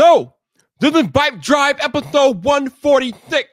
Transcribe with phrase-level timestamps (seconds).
[0.00, 0.32] So,
[0.78, 3.50] this is Vibe Drive episode 146.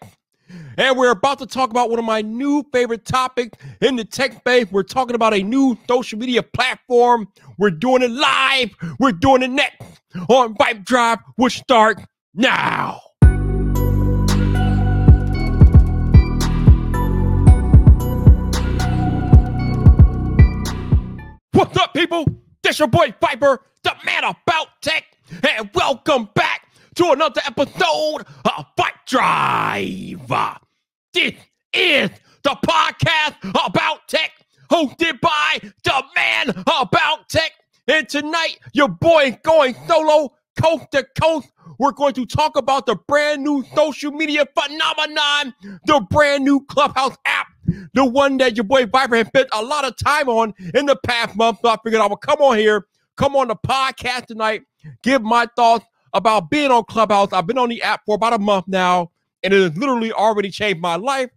[0.77, 4.31] And we're about to talk about one of my new favorite topics in the tech
[4.31, 4.67] space.
[4.71, 7.27] We're talking about a new social media platform.
[7.57, 8.69] We're doing it live.
[8.97, 9.81] We're doing it next
[10.29, 11.99] on Vibe Drive, which start
[12.33, 13.01] now.
[21.51, 22.23] What's up, people?
[22.63, 25.03] This your boy Viper, the man about tech,
[25.43, 30.59] and welcome back to another episode of Vibe Drive.
[31.13, 31.33] This
[31.73, 32.09] is
[32.43, 33.35] the podcast
[33.65, 34.31] about tech,
[34.69, 37.51] hosted by the man about tech.
[37.87, 41.49] And tonight, your boy going solo, coast to coast.
[41.79, 45.53] We're going to talk about the brand new social media phenomenon,
[45.85, 47.47] the brand new Clubhouse app
[47.93, 50.95] the one that your boy Viper has spent a lot of time on in the
[51.05, 51.59] past month.
[51.61, 54.61] So I figured I would come on here, come on the podcast tonight,
[55.03, 57.29] give my thoughts about being on Clubhouse.
[57.33, 59.11] I've been on the app for about a month now,
[59.43, 61.29] and it has literally already changed my life.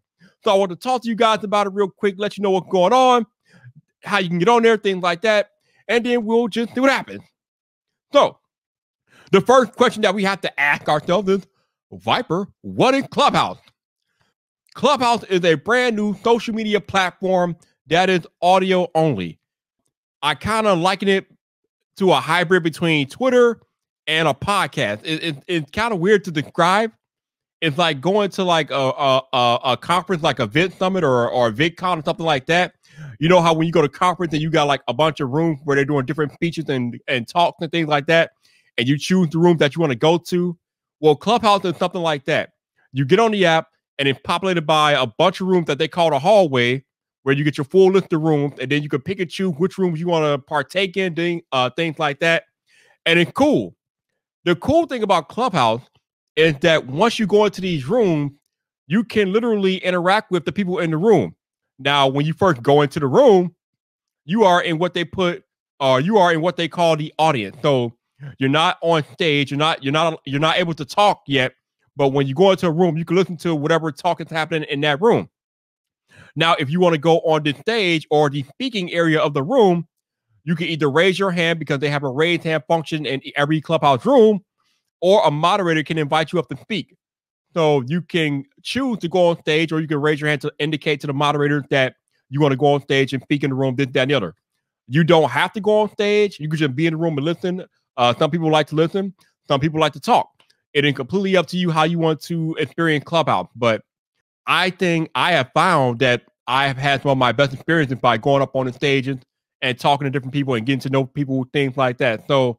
[0.45, 2.51] So I want to talk to you guys about it real quick, let you know
[2.51, 3.27] what's going on,
[4.03, 5.51] how you can get on there, things like that,
[5.89, 7.23] and then we'll just see what happens.
[8.13, 8.39] So,
[9.33, 11.47] the first question that we have to ask ourselves is
[11.93, 13.59] Viper, what is Clubhouse?
[14.75, 17.57] Clubhouse is a brand new social media platform
[17.89, 19.39] that is audio only.
[20.23, 21.27] I kind of liken it
[21.97, 23.61] to a hybrid between Twitter
[24.07, 25.01] and a podcast.
[25.05, 26.93] It, it, it's kind of weird to describe.
[27.61, 31.49] It's like going to like a, a, a, conference like a Vid Summit or, or
[31.49, 32.73] a VidCon or something like that.
[33.19, 35.31] You know how when you go to conference and you got like a bunch of
[35.31, 38.33] rooms where they're doing different speeches and, and talks and things like that,
[38.79, 40.57] and you choose the room that you want to go to.
[41.01, 42.51] Well, Clubhouse is something like that.
[42.93, 43.69] You get on the app,
[43.99, 46.85] and it's populated by a bunch of rooms that they call the hallway,
[47.31, 49.55] where you get your full list of rooms, and then you can pick and choose
[49.57, 52.43] which rooms you want to partake in, thing, uh, things like that.
[53.07, 53.77] And it's cool.
[54.47, 55.83] The cool thing about Clubhouse
[56.35, 58.33] is that once you go into these rooms,
[58.89, 61.37] you can literally interact with the people in the room.
[61.79, 63.55] Now, when you first go into the room,
[64.25, 65.45] you are in what they put,
[65.79, 67.57] uh, you are in what they call the audience.
[67.63, 67.93] So
[68.39, 71.53] you're not on stage, you're not, you're not, you're not able to talk yet,
[71.95, 74.65] but when you go into a room, you can listen to whatever talk is happening
[74.69, 75.29] in that room.
[76.37, 79.43] Now, if you want to go on the stage or the speaking area of the
[79.43, 79.87] room,
[80.45, 83.61] you can either raise your hand because they have a raise hand function in every
[83.61, 84.41] clubhouse room,
[85.01, 86.97] or a moderator can invite you up to speak.
[87.55, 90.53] So you can choose to go on stage, or you can raise your hand to
[90.59, 91.97] indicate to the moderator that
[92.29, 94.15] you want to go on stage and speak in the room, this, that, and the
[94.15, 94.35] other.
[94.89, 96.39] You don't have to go on stage.
[96.39, 97.65] You can just be in the room and listen.
[97.97, 99.15] Uh, some people like to listen.
[99.49, 100.31] Some people like to talk.
[100.75, 103.49] It is completely up to you how you want to experience Clubhouse.
[103.57, 103.83] But
[104.51, 108.17] I think I have found that I have had some of my best experiences by
[108.17, 109.17] going up on the stages
[109.63, 112.27] and talking to different people and getting to know people, things like that.
[112.27, 112.59] So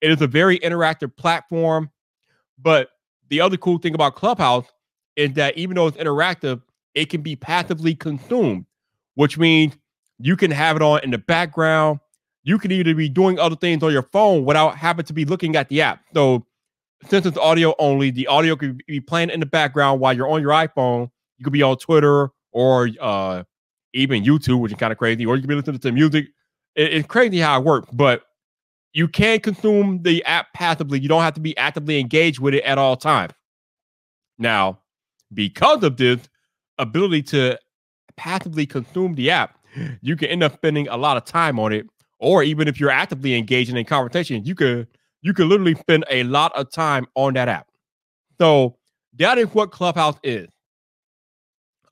[0.00, 1.88] it is a very interactive platform.
[2.58, 2.88] But
[3.28, 4.66] the other cool thing about Clubhouse
[5.14, 6.62] is that even though it's interactive,
[6.96, 8.66] it can be passively consumed,
[9.14, 9.76] which means
[10.18, 12.00] you can have it on in the background.
[12.42, 15.54] You can either be doing other things on your phone without having to be looking
[15.54, 16.02] at the app.
[16.12, 16.44] So
[17.08, 20.42] since it's audio only, the audio could be playing in the background while you're on
[20.42, 21.08] your iPhone.
[21.40, 23.44] You could be on Twitter or uh,
[23.94, 26.26] even YouTube, which is kind of crazy, or you could be listening to music.
[26.76, 28.24] It, it's crazy how it works, but
[28.92, 31.00] you can consume the app passively.
[31.00, 33.32] You don't have to be actively engaged with it at all times.
[34.38, 34.80] Now,
[35.32, 36.20] because of this
[36.78, 37.58] ability to
[38.18, 39.58] passively consume the app,
[40.02, 41.86] you can end up spending a lot of time on it.
[42.18, 44.88] Or even if you're actively engaging in conversation, you could
[45.22, 47.68] you can literally spend a lot of time on that app.
[48.38, 48.76] So
[49.18, 50.48] that is what Clubhouse is.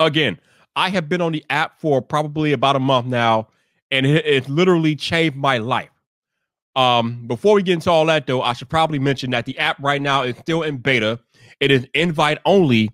[0.01, 0.39] Again,
[0.77, 3.49] I have been on the app for probably about a month now,
[3.91, 5.91] and it, it's literally changed my life.
[6.77, 9.83] Um, before we get into all that, though, I should probably mention that the app
[9.83, 11.19] right now is still in beta.
[11.59, 12.91] It is invite only,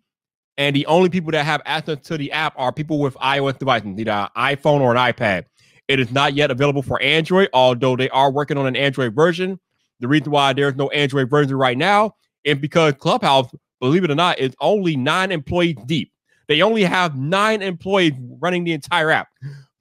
[0.56, 3.88] and the only people that have access to the app are people with iOS devices,
[3.98, 5.44] either an iPhone or an iPad.
[5.88, 9.60] It is not yet available for Android, although they are working on an Android version.
[10.00, 14.14] The reason why there's no Android version right now is because Clubhouse, believe it or
[14.14, 16.13] not, is only nine employees deep.
[16.48, 19.28] They only have nine employees running the entire app.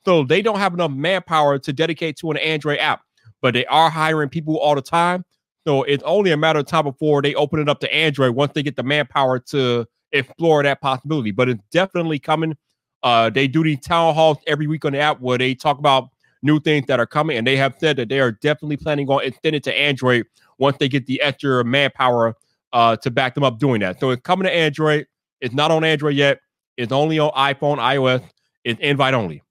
[0.05, 3.01] So they don't have enough manpower to dedicate to an Android app,
[3.41, 5.23] but they are hiring people all the time.
[5.65, 8.51] So it's only a matter of time before they open it up to Android once
[8.53, 11.31] they get the manpower to explore that possibility.
[11.31, 12.57] But it's definitely coming.
[13.01, 16.09] Uh, they do these town halls every week on the app where they talk about
[16.41, 19.23] new things that are coming, and they have said that they are definitely planning on
[19.23, 20.25] extending to Android
[20.57, 22.35] once they get the extra manpower
[22.73, 23.99] uh, to back them up doing that.
[23.99, 25.07] So it's coming to Android.
[25.39, 26.39] It's not on Android yet.
[26.77, 28.23] It's only on iPhone, iOS.
[28.63, 29.43] It's invite only.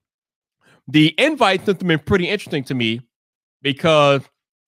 [0.88, 3.00] The invite system is pretty interesting to me
[3.62, 4.22] because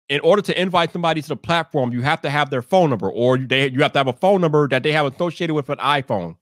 [0.09, 3.11] in order to invite somebody to the platform, you have to have their phone number,
[3.11, 5.79] or they you have to have a phone number that they have associated with an
[5.79, 6.37] iPhone.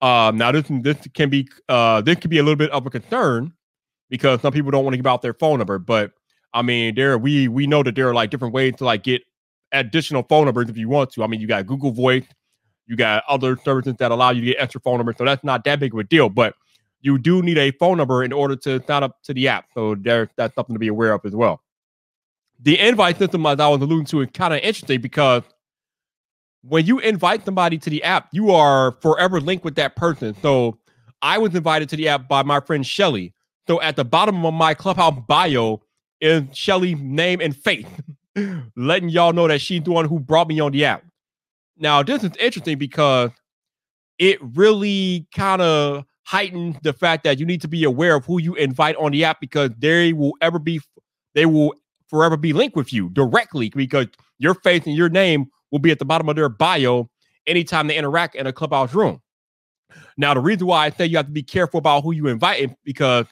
[0.00, 2.90] Um, now this this can be uh, this can be a little bit of a
[2.90, 3.52] concern
[4.10, 5.78] because some people don't want to give out their phone number.
[5.78, 6.10] But
[6.52, 9.22] I mean, there we we know that there are like different ways to like get
[9.70, 11.22] additional phone numbers if you want to.
[11.22, 12.26] I mean, you got Google Voice,
[12.86, 15.64] you got other services that allow you to get extra phone numbers, so that's not
[15.64, 16.28] that big of a deal.
[16.28, 16.54] But
[17.00, 19.66] you do need a phone number in order to sign up to the app.
[19.74, 21.60] So there, that's something to be aware of as well.
[22.60, 25.42] The invite system, as I was alluding to, is kind of interesting because
[26.62, 30.34] when you invite somebody to the app, you are forever linked with that person.
[30.42, 30.78] So
[31.22, 33.34] I was invited to the app by my friend Shelly.
[33.66, 35.82] So at the bottom of my clubhouse bio
[36.20, 37.88] is Shelly's name and faith,
[38.76, 41.04] letting y'all know that she's the one who brought me on the app.
[41.76, 43.30] Now, this is interesting because
[44.18, 48.40] it really kind of heightens the fact that you need to be aware of who
[48.40, 50.80] you invite on the app because they will ever be
[51.34, 51.74] they will
[52.08, 54.06] forever be linked with you directly because
[54.38, 57.08] your face and your name will be at the bottom of their bio
[57.46, 59.20] anytime they interact in a clubhouse room.
[60.16, 62.60] Now, the reason why I say you have to be careful about who you invite
[62.60, 63.26] is because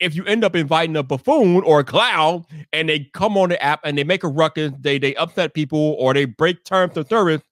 [0.00, 3.62] if you end up inviting a buffoon or a clown and they come on the
[3.62, 7.08] app and they make a ruckus, they they upset people or they break terms of
[7.08, 7.42] service,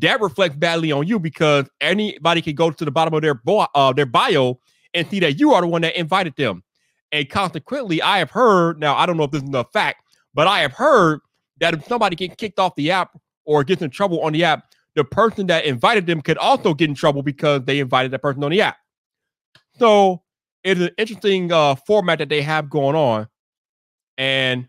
[0.00, 3.66] that reflects badly on you because anybody can go to the bottom of their bo-
[3.74, 4.58] uh, their bio
[4.94, 6.62] and see that you are the one that invited them.
[7.12, 10.02] And consequently, I have heard now, I don't know if this is a fact,
[10.34, 11.20] but I have heard
[11.60, 14.64] that if somebody gets kicked off the app or gets in trouble on the app,
[14.94, 18.42] the person that invited them could also get in trouble because they invited that person
[18.44, 18.76] on the app.
[19.78, 20.22] So
[20.64, 23.28] it's an interesting uh, format that they have going on.
[24.18, 24.68] And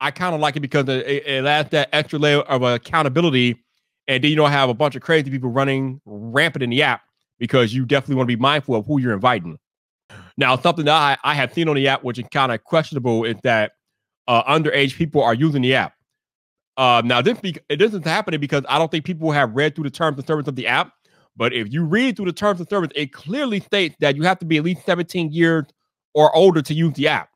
[0.00, 3.62] I kind of like it because it, it adds that extra layer of accountability.
[4.08, 7.02] And then you don't have a bunch of crazy people running rampant in the app
[7.38, 9.58] because you definitely want to be mindful of who you're inviting.
[10.36, 13.24] Now, something that I, I have seen on the app, which is kind of questionable,
[13.24, 13.72] is that
[14.28, 15.94] uh, underage people are using the app.
[16.76, 19.84] Uh, now, this be, it isn't happening because I don't think people have read through
[19.84, 20.92] the terms and service of the app.
[21.36, 24.38] But if you read through the terms of service, it clearly states that you have
[24.40, 25.64] to be at least 17 years
[26.14, 27.30] or older to use the app.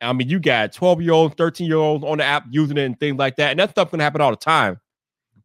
[0.00, 2.84] I mean, you got 12 year olds, 13 year olds on the app using it
[2.84, 3.50] and things like that.
[3.50, 4.78] And that stuff can happen all the time.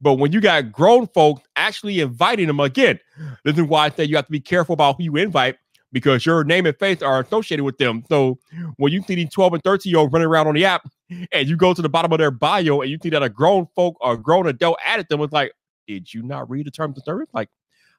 [0.01, 2.99] But when you got grown folks actually inviting them again,
[3.43, 5.57] this is why I say you have to be careful about who you invite
[5.91, 8.03] because your name and face are associated with them.
[8.07, 8.37] So
[8.77, 10.87] when you see these 12 and 13 year olds running around on the app
[11.31, 13.67] and you go to the bottom of their bio and you see that a grown
[13.75, 15.51] folk or a grown adult added them, it's like,
[15.87, 17.27] did you not read the terms of service?
[17.33, 17.49] Like,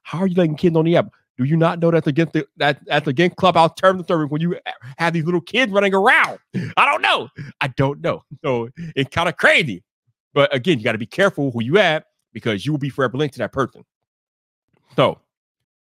[0.03, 1.09] how are you letting kids on the app?
[1.37, 4.41] Do you not know that's against the, that that's against clubhouse terms of service when
[4.41, 4.57] you
[4.97, 6.39] have these little kids running around?
[6.77, 7.29] I don't know.
[7.59, 8.23] I don't know.
[8.43, 9.83] So it's kind of crazy.
[10.33, 13.17] But again, you got to be careful who you at because you will be forever
[13.17, 13.83] linked to that person.
[14.95, 15.19] So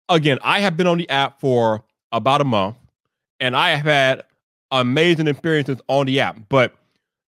[0.09, 2.77] again, I have been on the app for about a month
[3.41, 4.23] and I have had
[4.71, 6.39] amazing experiences on the app.
[6.49, 6.75] But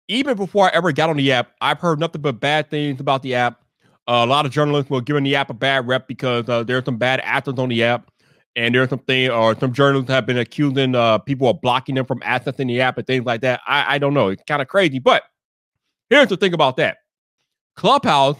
[0.07, 3.21] even before I ever got on the app, I've heard nothing but bad things about
[3.21, 3.62] the app.
[4.07, 6.83] Uh, a lot of journalists were giving the app a bad rep because uh, there's
[6.83, 8.10] some bad actors on the app,
[8.56, 12.19] and there's something or some journalists have been accusing uh, people of blocking them from
[12.21, 13.62] accessing the app and things like that.
[13.68, 14.30] I, I don't know.
[14.30, 15.24] It's kind of crazy, but
[16.10, 16.98] here's the thing about that:
[17.80, 18.36] Clubhouse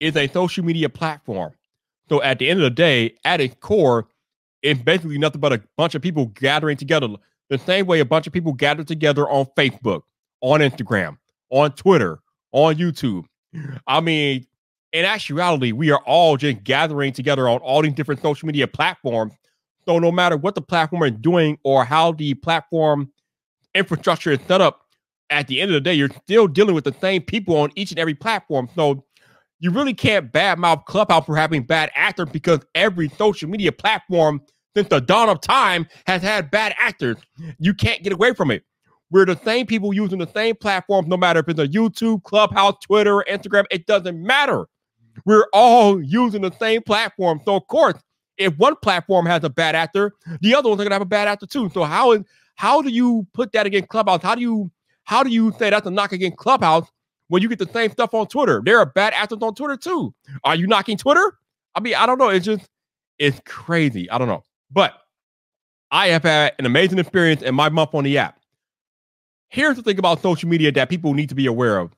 [0.00, 1.52] is a social media platform.
[2.08, 4.08] So at the end of the day, at its core,
[4.60, 7.06] it's basically nothing but a bunch of people gathering together.
[7.48, 10.02] The same way a bunch of people gather together on Facebook,
[10.40, 11.16] on Instagram,
[11.50, 12.18] on Twitter,
[12.50, 13.26] on YouTube.
[13.86, 14.44] I mean,
[14.92, 19.32] in actuality, we are all just gathering together on all these different social media platforms.
[19.84, 23.12] So no matter what the platform is doing or how the platform
[23.76, 24.85] infrastructure is set up,
[25.30, 27.90] at the end of the day, you're still dealing with the same people on each
[27.90, 28.68] and every platform.
[28.74, 29.04] So
[29.58, 34.40] you really can't badmouth Clubhouse for having bad actors because every social media platform
[34.76, 37.16] since the dawn of time has had bad actors.
[37.58, 38.62] You can't get away from it.
[39.10, 42.74] We're the same people using the same platforms, no matter if it's a YouTube, Clubhouse,
[42.82, 44.66] Twitter, Instagram, it doesn't matter.
[45.24, 47.40] We're all using the same platform.
[47.44, 47.94] So, of course,
[48.36, 51.28] if one platform has a bad actor, the other ones are gonna have a bad
[51.28, 51.70] actor too.
[51.72, 52.22] So how
[52.56, 54.22] how do you put that against Clubhouse?
[54.22, 54.70] How do you
[55.06, 56.86] how do you say that's a knock against Clubhouse
[57.28, 58.60] when you get the same stuff on Twitter?
[58.64, 60.14] There are bad actors on Twitter too.
[60.44, 61.38] Are you knocking Twitter?
[61.74, 62.28] I mean, I don't know.
[62.28, 62.68] It's just
[63.18, 64.10] it's crazy.
[64.10, 64.42] I don't know.
[64.70, 64.94] But
[65.90, 68.38] I have had an amazing experience in my month on the app.
[69.48, 71.92] Here's the thing about social media that people need to be aware of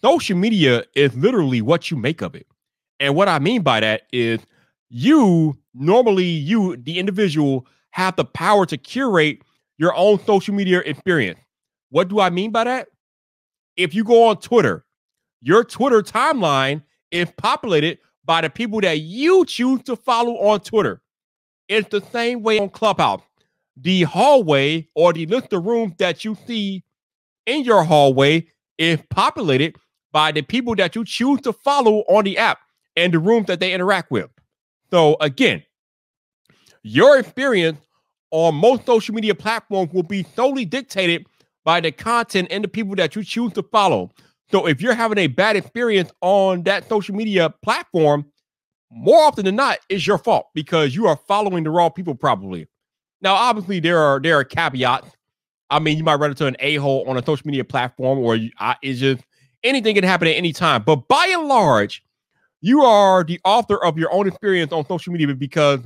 [0.00, 2.46] social media is literally what you make of it.
[2.98, 4.40] And what I mean by that is
[4.88, 9.42] you normally, you, the individual, have the power to curate
[9.78, 11.38] your own social media experience.
[11.92, 12.88] What do I mean by that?
[13.76, 14.86] If you go on Twitter,
[15.42, 21.02] your Twitter timeline is populated by the people that you choose to follow on Twitter.
[21.68, 23.20] It's the same way on Clubhouse.
[23.76, 26.82] The hallway or the list of rooms that you see
[27.44, 28.46] in your hallway
[28.78, 29.76] is populated
[30.12, 32.60] by the people that you choose to follow on the app
[32.96, 34.30] and the rooms that they interact with.
[34.90, 35.62] So again,
[36.82, 37.80] your experience
[38.30, 41.26] on most social media platforms will be solely dictated
[41.64, 44.10] by the content and the people that you choose to follow.
[44.50, 48.26] So if you're having a bad experience on that social media platform,
[48.90, 52.68] more often than not, it's your fault because you are following the wrong people probably.
[53.22, 55.08] Now, obviously, there are there are caveats.
[55.70, 58.36] I mean, you might run into an a hole on a social media platform, or
[58.36, 59.22] you, I, it's just
[59.62, 60.82] anything can happen at any time.
[60.82, 62.02] But by and large,
[62.60, 65.80] you are the author of your own experience on social media because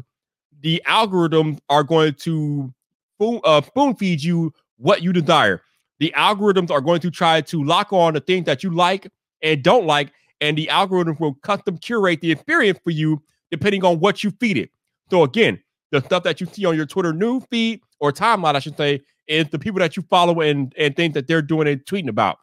[0.61, 2.73] the algorithms are going to
[3.15, 5.63] spoon, uh, spoon feed you what you desire.
[5.99, 9.09] The algorithms are going to try to lock on the things that you like
[9.43, 14.01] and don't like, and the algorithm will custom curate the experience for you depending on
[14.01, 14.71] what you feed it.
[15.11, 18.59] So again, the stuff that you see on your Twitter news feed or timeline, I
[18.59, 21.85] should say, is the people that you follow and and things that they're doing and
[21.85, 22.39] tweeting about.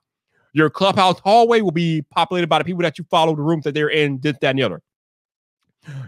[0.54, 3.74] Your clubhouse hallway will be populated by the people that you follow, the rooms that
[3.74, 4.82] they're in, this, that, and the other.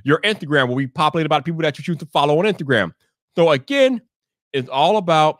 [0.03, 2.93] Your Instagram will be populated by the people that you choose to follow on Instagram.
[3.35, 4.01] So again,
[4.53, 5.39] it's all about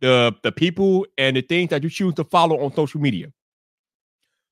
[0.00, 3.28] the the people and the things that you choose to follow on social media.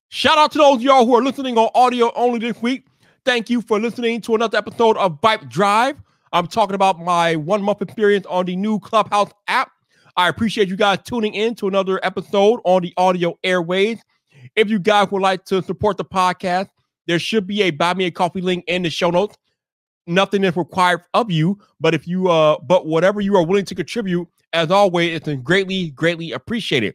[0.08, 2.86] Shout out to those y'all who are listening on audio only this week.
[3.24, 5.96] Thank you for listening to another episode of Vibe Drive.
[6.32, 9.70] I'm talking about my one month experience on the new Clubhouse app.
[10.16, 14.02] I appreciate you guys tuning in to another episode on the audio airways.
[14.56, 16.68] If you guys would like to support the podcast,
[17.06, 19.36] there should be a buy me a coffee link in the show notes.
[20.06, 23.74] Nothing is required of you, but if you uh, but whatever you are willing to
[23.74, 26.94] contribute, as always, it's greatly, greatly appreciated.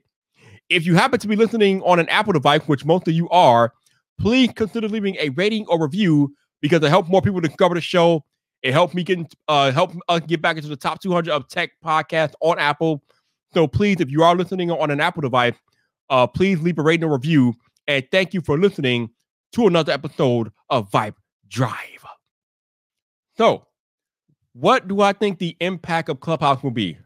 [0.70, 3.74] If you happen to be listening on an Apple device, which most of you are,
[4.20, 8.24] please consider leaving a rating or review because it helps more people discover the show.
[8.64, 11.72] It helps me get uh help us get back into the top 200 of tech
[11.86, 13.04] podcasts on Apple.
[13.54, 15.54] So please, if you are listening on an Apple device,
[16.10, 17.54] uh, please leave a rating or review.
[17.88, 19.10] And thank you for listening
[19.54, 21.16] to another episode of Vibe
[21.48, 22.06] Drive.
[23.38, 23.66] So,
[24.54, 26.98] what do I think the impact of Clubhouse will be?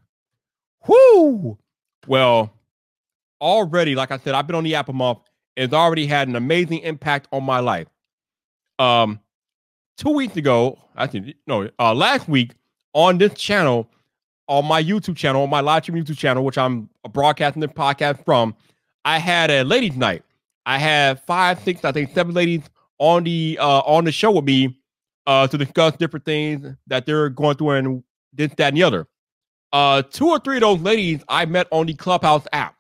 [0.88, 1.58] Whoo!
[2.08, 2.54] Well,
[3.40, 5.20] already, like I said, I've been on the app a month.
[5.56, 7.88] It's already had an amazing impact on my life.
[8.80, 9.20] Um,
[9.98, 12.56] two weeks ago, I think no, uh, last week
[12.94, 13.90] on this channel,
[14.48, 18.24] on my YouTube channel, on my live stream YouTube channel, which I'm broadcasting the podcast
[18.26, 18.56] from,
[19.06, 20.24] I had a ladies' night.
[20.66, 22.64] I had five, six, I think seven ladies
[23.00, 24.78] on the uh on the show with me
[25.26, 29.08] uh to discuss different things that they're going through and this, that, and the other.
[29.74, 32.76] Uh two or three of those ladies I met on the Clubhouse app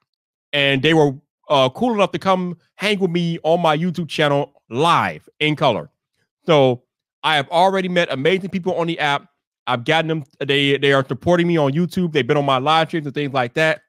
[0.53, 1.13] and they were
[1.49, 5.89] uh, cool enough to come hang with me on my YouTube channel live in color.
[6.45, 6.83] So
[7.23, 9.27] I have already met amazing people on the app.
[9.67, 10.23] I've gotten them.
[10.45, 12.13] They they are supporting me on YouTube.
[12.13, 13.81] They've been on my live streams and things like that.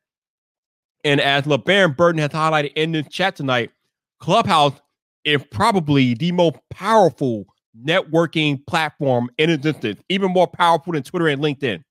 [1.04, 3.70] And as LeBaron Burton has highlighted in the chat tonight,
[4.20, 4.74] Clubhouse
[5.24, 7.46] is probably the most powerful
[7.86, 11.82] networking platform in existence, even more powerful than Twitter and LinkedIn.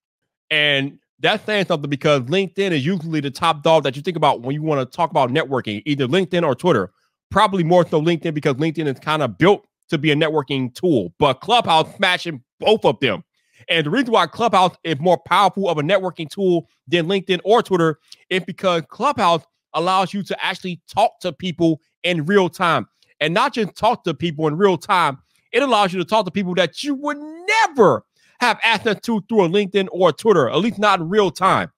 [0.52, 4.42] And that's saying something because LinkedIn is usually the top dog that you think about
[4.42, 6.92] when you want to talk about networking, either LinkedIn or Twitter.
[7.30, 11.14] Probably more so LinkedIn because LinkedIn is kind of built to be a networking tool,
[11.20, 13.24] but Clubhouse smashing both of them.
[13.70, 17.62] And the reason why Clubhouse is more powerful of a networking tool than LinkedIn or
[17.62, 19.44] Twitter is because Clubhouse
[19.74, 22.88] allows you to actually talk to people in real time
[23.20, 25.20] and not just talk to people in real time.
[25.54, 28.06] It allows you to talk to people that you would never
[28.42, 31.72] have access to through a LinkedIn or Twitter, at least not in real time.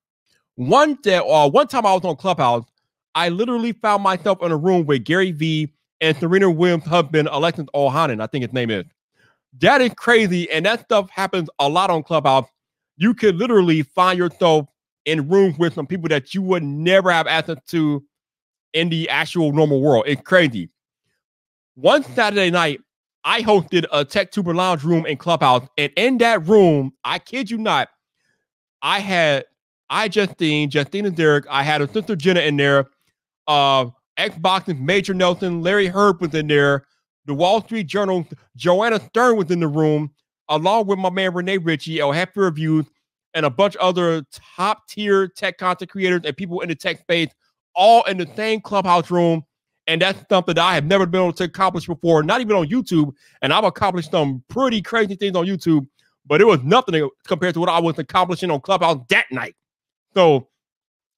[0.56, 2.66] One day, uh, one time I was on Clubhouse,
[3.16, 7.66] I literally found myself in a room with Gary Vee and Serena Williams' husband, Alexis
[7.76, 8.86] Ohanian, I think his name is.
[9.60, 12.48] That is crazy, and that stuff happens a lot on Clubhouse.
[12.98, 14.68] You could literally find yourself
[15.06, 18.04] in rooms with some people that you would never have access to
[18.74, 20.06] in the actual normal world.
[20.08, 20.70] It's crazy.
[21.76, 22.82] One Saturday night,
[23.26, 27.50] I hosted a Tech Tuber Lounge room in Clubhouse, and in that room, I kid
[27.50, 27.90] you not,
[28.82, 29.46] I had
[29.92, 31.46] iJustine, Justine and Derek.
[31.50, 32.88] I had a sister Jenna in there.
[33.48, 33.86] Uh,
[34.18, 36.86] Xbox's Major Nelson, Larry Hryb was in there.
[37.26, 38.28] The Wall Street Journal,
[38.58, 40.12] Joanna Stern was in the room,
[40.50, 42.86] along with my man Rene Ritchie, El Happy Reviews,
[43.34, 44.26] and a bunch of other
[44.58, 47.30] top tier tech content creators and people in the tech space,
[47.74, 49.44] all in the same clubhouse room
[49.88, 52.68] and that's something that I have never been able to accomplish before, not even on
[52.68, 53.14] YouTube.
[53.42, 55.88] And I've accomplished some pretty crazy things on YouTube,
[56.26, 59.56] but it was nothing compared to what I was accomplishing on Clubhouse that night.
[60.14, 60.48] So,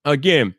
[0.05, 0.55] again,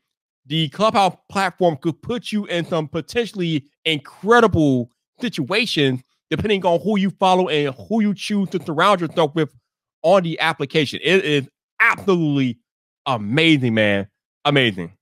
[0.46, 7.10] the Clubhouse platform could put you in some potentially incredible situations depending on who you
[7.10, 9.52] follow and who you choose to surround yourself with
[10.02, 11.00] on the application.
[11.02, 11.48] It is
[11.80, 12.58] absolutely
[13.06, 14.08] amazing, man.
[14.44, 14.95] Amazing.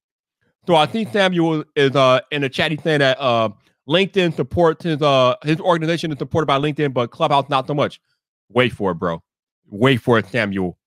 [0.66, 2.72] So I think Samuel is uh in the chat.
[2.82, 3.50] Saying that uh
[3.88, 8.00] LinkedIn supports his uh his organization is supported by LinkedIn, but Clubhouse not so much.
[8.48, 9.22] Wait for it, bro.
[9.70, 10.78] Wait for it, Samuel.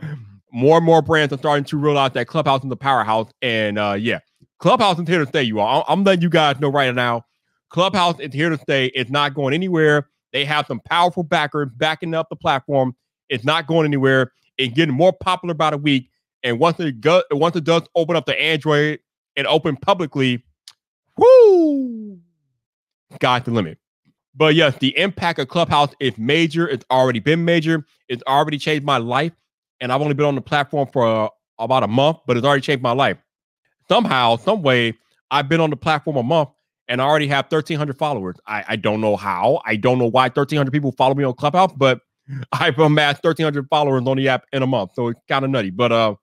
[0.52, 3.96] more and more brands are starting to realize that Clubhouse is the powerhouse, and uh
[3.98, 4.18] yeah,
[4.58, 5.42] Clubhouse is here to stay.
[5.42, 7.24] You all, I'm letting you guys know right now.
[7.70, 8.86] Clubhouse is here to stay.
[8.94, 10.08] It's not going anywhere.
[10.32, 12.94] They have some powerful backers backing up the platform.
[13.30, 14.32] It's not going anywhere.
[14.58, 16.10] It's getting more popular by the week.
[16.42, 19.00] And once it go, once it does open up to Android
[19.36, 20.44] and open publicly,
[21.16, 22.18] whoo,
[23.20, 23.78] got the limit.
[24.34, 26.68] But yes, the impact of Clubhouse is major.
[26.68, 27.84] It's already been major.
[28.08, 29.32] It's already changed my life.
[29.80, 32.62] And I've only been on the platform for uh, about a month, but it's already
[32.62, 33.18] changed my life.
[33.88, 34.94] Somehow, some way,
[35.30, 36.50] I've been on the platform a month
[36.88, 38.36] and I already have 1,300 followers.
[38.46, 39.60] I, I don't know how.
[39.66, 42.00] I don't know why 1,300 people follow me on Clubhouse, but
[42.52, 44.92] I've amassed 1,300 followers on the app in a month.
[44.94, 45.70] So it's kind of nutty.
[45.70, 46.14] But uh,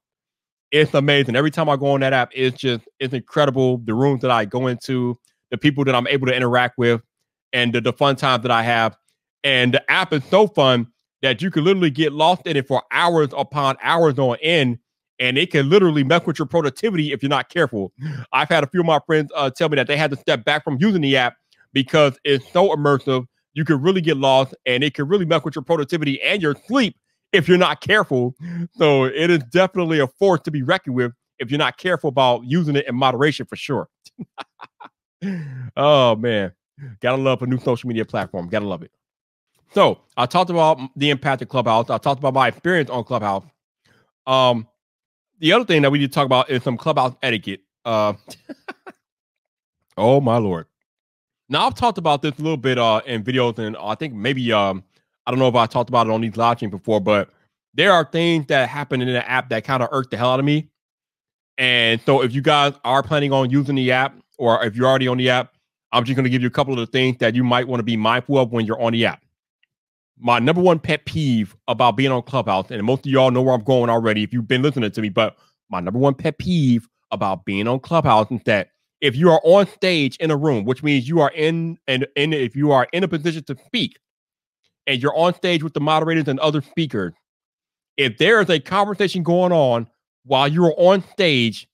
[0.72, 1.36] it's amazing.
[1.36, 3.80] Every time I go on that app, it's just it's incredible.
[3.80, 5.18] The rooms that I go into,
[5.52, 7.02] the people that I'm able to interact with,
[7.54, 8.96] and the, the fun times that I have.
[9.44, 10.88] And the app is so fun
[11.22, 14.80] that you can literally get lost in it for hours upon hours on end,
[15.20, 17.92] and it can literally mess with your productivity if you're not careful.
[18.32, 20.46] I've had a few of my friends uh, tell me that they had to step
[20.46, 21.36] back from using the app
[21.74, 23.26] because it's so immersive.
[23.54, 26.56] You can really get lost, and it can really mess with your productivity and your
[26.68, 26.96] sleep
[27.31, 28.36] if you're not careful.
[28.77, 32.43] So it is definitely a force to be reckoned with if you're not careful about
[32.45, 33.89] using it in moderation for sure.
[35.77, 36.51] oh man,
[37.01, 38.50] gotta love a new social media platform.
[38.50, 38.91] Gotta love it.
[39.74, 41.89] So I talked about the impact of Clubhouse.
[41.89, 43.45] I talked about my experience on Clubhouse.
[44.25, 44.67] Um,
[45.39, 47.62] the other thing that we need to talk about is some Clubhouse etiquette.
[47.86, 48.13] Uh,
[49.98, 50.65] oh my lord.
[51.50, 54.51] Now I've talked about this a little bit uh in videos, and I think maybe
[54.51, 54.83] um
[55.26, 57.30] I don't know if I talked about it on these live streams before, but
[57.74, 60.40] there are things that happen in the app that kind of irk the hell out
[60.40, 60.70] of me.
[61.58, 65.08] And so if you guys are planning on using the app, or if you're already
[65.08, 65.54] on the app,
[65.92, 67.80] I'm just going to give you a couple of the things that you might want
[67.80, 69.24] to be mindful of when you're on the app.
[70.20, 73.55] My number one pet peeve about being on Clubhouse, and most of y'all know where
[73.55, 75.38] I'm going already if you've been listening to me, but
[75.70, 78.70] my number one pet peeve about being on Clubhouse is that
[79.01, 82.34] if you are on stage in a room, which means you are in and in,
[82.34, 83.98] if you are in a position to speak,
[84.90, 87.14] and you're on stage with the moderators and other speakers,
[87.96, 89.88] if there is a conversation going on
[90.25, 91.70] while you're on stage,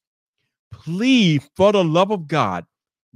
[0.69, 2.65] please, for the love of God,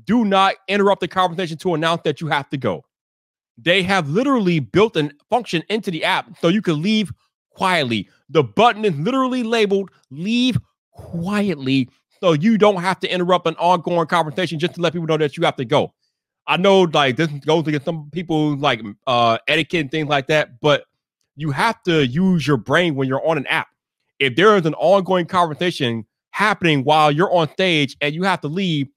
[0.06, 2.86] do not interrupt the conversation to announce that you have to go.
[3.58, 7.12] They have literally built a function into the app so you can leave
[7.52, 8.08] quietly.
[8.30, 10.58] The button is literally labeled leave
[10.94, 11.90] quietly
[12.22, 15.36] so you don't have to interrupt an ongoing conversation just to let people know that
[15.36, 15.92] you have to go.
[16.50, 20.60] I know like this goes against some people like uh etiquette and things like that,
[20.60, 20.84] but
[21.36, 23.68] you have to use your brain when you're on an app.
[24.18, 28.48] If there is an ongoing conversation happening while you're on stage and you have to
[28.48, 28.88] leave,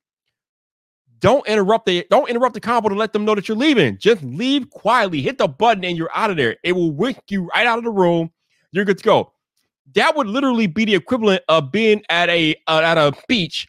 [1.18, 3.98] don't interrupt the don't interrupt the combo to let them know that you're leaving.
[3.98, 6.56] Just leave quietly, hit the button, and you're out of there.
[6.64, 8.30] It will whisk you right out of the room.
[8.72, 9.32] You're good to go.
[9.94, 13.68] That would literally be the equivalent of being at a uh, at a beach,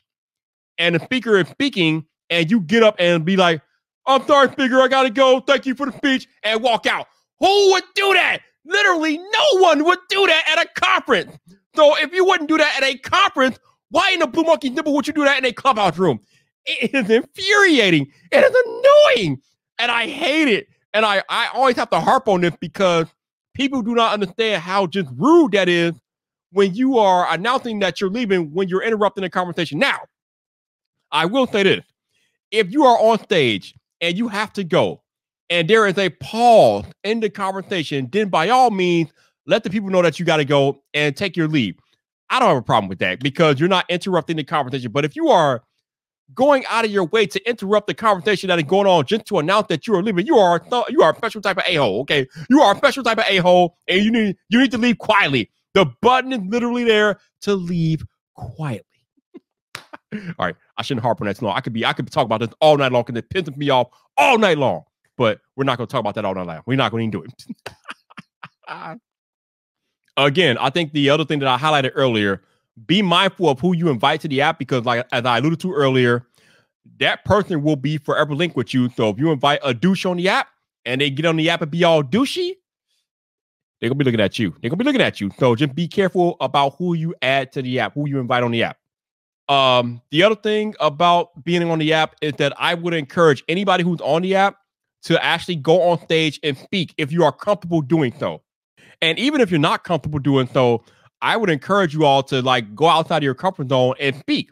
[0.78, 3.62] and the speaker is speaking, and you get up and be like,
[4.06, 5.40] I'm sorry, speaker, I gotta go.
[5.40, 7.08] Thank you for the speech, and walk out.
[7.40, 8.40] Who would do that?
[8.66, 11.38] Literally, no one would do that at a conference.
[11.76, 14.94] So if you wouldn't do that at a conference, why in the Blue Monkey Nibble
[14.94, 16.20] would you do that in a clubhouse room?
[16.66, 18.12] It is infuriating.
[18.32, 19.42] It is annoying.
[19.80, 20.68] And I hate it.
[20.94, 23.08] And I, I always have to harp on this because
[23.54, 25.94] people do not understand how just rude that is
[26.52, 29.80] when you are announcing that you're leaving when you're interrupting a conversation.
[29.80, 30.00] Now,
[31.12, 31.86] I will say this
[32.52, 35.02] if you are on stage and you have to go,
[35.50, 39.12] and there is a pause in the conversation, then by all means,
[39.48, 41.76] let the people know that you got to go and take your leave.
[42.30, 44.92] I don't have a problem with that because you're not interrupting the conversation.
[44.92, 45.64] But if you are
[46.34, 49.40] going out of your way to interrupt the conversation that is going on just to
[49.40, 51.76] announce that you are leaving, you are th- you are a special type of a
[51.76, 52.02] hole.
[52.02, 54.78] Okay, you are a special type of a hole, and you need you need to
[54.78, 55.50] leave quietly.
[55.76, 58.04] The button is literally there to leave
[58.36, 58.93] quietly.
[60.40, 61.56] All right, I shouldn't harp on that too long.
[61.56, 63.70] I could be I could talk about this all night long because it pisses me
[63.70, 64.84] off all night long.
[65.18, 66.62] But we're not going to talk about that all night long.
[66.66, 67.34] We're not going to do it.
[70.18, 72.42] Again, I think the other thing that I highlighted earlier,
[72.86, 75.74] be mindful of who you invite to the app because, like as I alluded to
[75.74, 76.26] earlier,
[77.00, 78.90] that person will be forever linked with you.
[78.90, 80.48] So if you invite a douche on the app
[80.86, 82.54] and they get on the app and be all douchey,
[83.80, 84.56] they're gonna be looking at you.
[84.62, 85.32] They're gonna be looking at you.
[85.38, 88.52] So just be careful about who you add to the app, who you invite on
[88.52, 88.78] the app.
[89.54, 93.84] Um, the other thing about being on the app is that I would encourage anybody
[93.84, 94.58] who's on the app
[95.04, 98.42] to actually go on stage and speak if you are comfortable doing so.
[99.02, 100.84] And even if you're not comfortable doing so,
[101.22, 104.50] I would encourage you all to like go outside of your comfort zone and speak.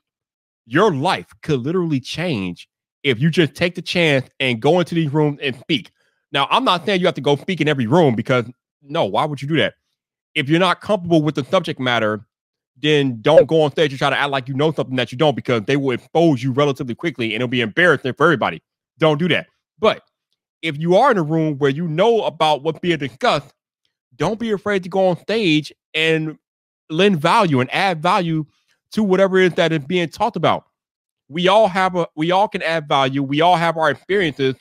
[0.66, 2.68] your life could literally change
[3.04, 5.92] if you just take the chance and go into these rooms and speak.
[6.32, 8.46] Now, I'm not saying you have to go speak in every room because
[8.82, 9.76] no, why would you do that?
[10.36, 12.26] If you're not comfortable with the subject matter,
[12.82, 15.18] then don't go on stage and try to act like you know something that you
[15.18, 18.62] don't because they will expose you relatively quickly and it'll be embarrassing for everybody.
[18.98, 19.48] Don't do that.
[19.80, 20.04] But
[20.62, 23.54] if you are in a room where you know about what's being discussed,
[24.16, 26.38] don't be afraid to go on stage and
[26.90, 28.46] lend value and add value
[28.92, 30.66] to whatever it is that is being talked about.
[31.30, 33.24] We all have a we all can add value.
[33.24, 34.56] We all have our experiences.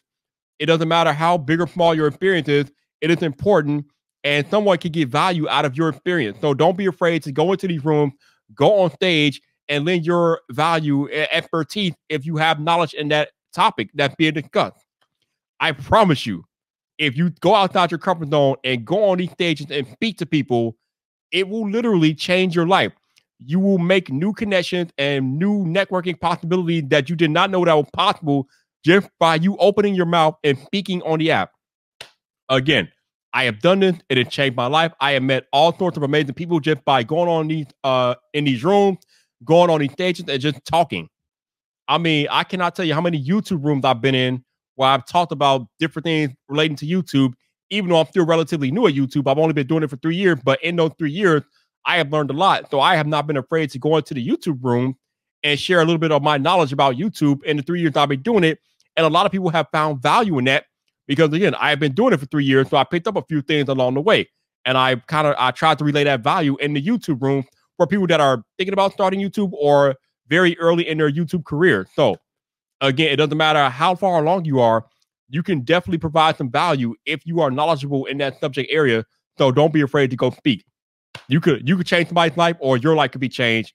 [0.59, 3.87] It doesn't matter how big or small your experience is, it is important
[4.25, 6.39] and someone can get value out of your experience.
[6.41, 8.13] So don't be afraid to go into these rooms,
[8.55, 13.31] go on stage, and lend your value and expertise if you have knowledge in that
[13.53, 14.85] topic that's being discussed.
[15.61, 16.45] I promise you,
[16.99, 20.27] if you go outside your comfort zone and go on these stages and speak to
[20.27, 20.77] people,
[21.33, 22.93] it will literally change your life.
[23.39, 27.75] You will make new connections and new networking possibilities that you did not know that
[27.75, 28.49] was possible
[28.85, 31.53] just by you opening your mouth and speaking on the app.
[32.49, 32.91] Again,
[33.33, 33.97] I have done this.
[34.09, 34.93] It has changed my life.
[35.01, 38.45] I have met all sorts of amazing people just by going on these uh in
[38.45, 38.99] these rooms,
[39.45, 41.09] going on these stages, and just talking.
[41.89, 44.45] I mean, I cannot tell you how many YouTube rooms I've been in
[44.77, 47.35] where I've talked about different things relating to YouTube,
[47.71, 49.31] even though I'm still relatively new at YouTube.
[49.31, 51.43] I've only been doing it for three years, but in those three years,
[51.85, 52.71] I have learned a lot.
[52.71, 54.97] So I have not been afraid to go into the YouTube room
[55.43, 58.09] and share a little bit of my knowledge about YouTube in the three years I've
[58.09, 58.59] been doing it.
[58.97, 60.65] And a lot of people have found value in that
[61.11, 63.23] because again, I have been doing it for three years, so I picked up a
[63.23, 64.29] few things along the way,
[64.65, 67.43] and I kind of I tried to relay that value in the YouTube room
[67.77, 69.97] for people that are thinking about starting YouTube or
[70.29, 71.89] very early in their YouTube career.
[71.97, 72.15] So
[72.81, 74.87] again, it doesn't matter how far along you are,
[75.29, 79.05] you can definitely provide some value if you are knowledgeable in that subject area.
[79.37, 80.65] So don't be afraid to go speak.
[81.27, 83.73] You could you could change somebody's life, or your life could be changed.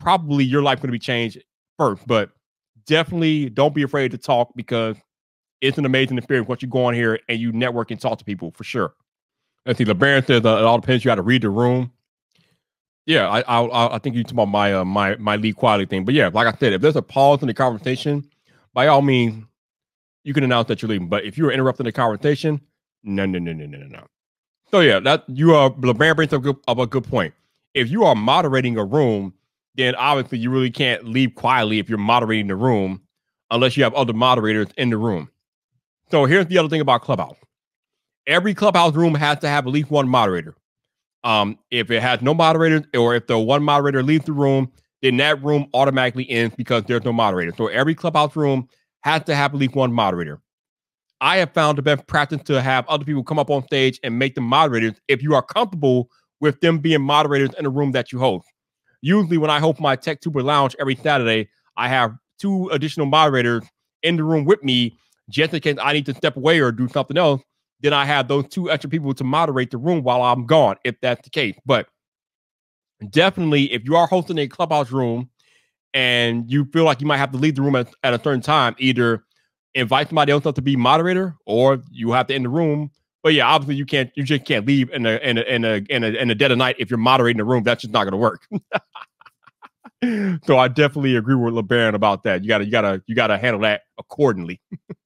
[0.00, 1.42] Probably your life going to be changed
[1.78, 2.30] first, but
[2.86, 4.96] definitely don't be afraid to talk because
[5.64, 8.24] it's an amazing experience once you go on here and you network and talk to
[8.24, 8.94] people for sure.
[9.66, 9.84] Let's see.
[9.84, 11.04] LeBaron says uh, it all depends.
[11.04, 11.90] You got to read the room.
[13.06, 16.04] Yeah, I I, I think you talk about my uh, my my lead quality thing,
[16.04, 18.28] but yeah, like I said, if there's a pause in the conversation,
[18.72, 19.44] by all means,
[20.22, 21.08] you can announce that you're leaving.
[21.08, 22.60] But if you're interrupting the conversation,
[23.02, 24.06] no, no, no, no, no, no.
[24.70, 27.34] So yeah, that you are LeBaron brings up, good, up a good point.
[27.74, 29.34] If you are moderating a room,
[29.74, 33.02] then obviously you really can't leave quietly if you're moderating the room,
[33.50, 35.28] unless you have other moderators in the room.
[36.10, 37.36] So here's the other thing about Clubhouse.
[38.26, 40.56] Every Clubhouse room has to have at least one moderator.
[41.24, 45.18] Um, if it has no moderators, or if the one moderator leaves the room, then
[45.18, 47.52] that room automatically ends because there's no moderator.
[47.56, 48.68] So every Clubhouse room
[49.02, 50.40] has to have at least one moderator.
[51.20, 54.18] I have found the best practice to have other people come up on stage and
[54.20, 58.12] make them moderators if you are comfortable with them being moderators in the room that
[58.12, 58.46] you host.
[59.02, 63.64] Usually, when I host my Tech Tuber Lounge every Saturday, I have two additional moderators
[64.04, 64.96] in the room with me
[65.30, 67.42] just in case I need to step away or do something else,
[67.80, 70.94] then I have those two extra people to moderate the room while I'm gone, if
[71.00, 71.56] that's the case.
[71.66, 71.86] But
[73.10, 75.28] definitely, if you are hosting a clubhouse room
[75.92, 78.40] and you feel like you might have to leave the room at, at a certain
[78.40, 79.24] time, either
[79.74, 82.90] invite somebody else up to be moderator or you have to end the room.
[83.22, 85.84] But yeah, obviously you can't, you just can't leave in a in a in a
[85.88, 87.62] in a, in a dead of night if you're moderating the room.
[87.62, 88.46] That's just not to work.
[90.44, 92.42] so I definitely agree with LeBaron about that.
[92.42, 94.60] You gotta, you gotta, you gotta handle that accordingly.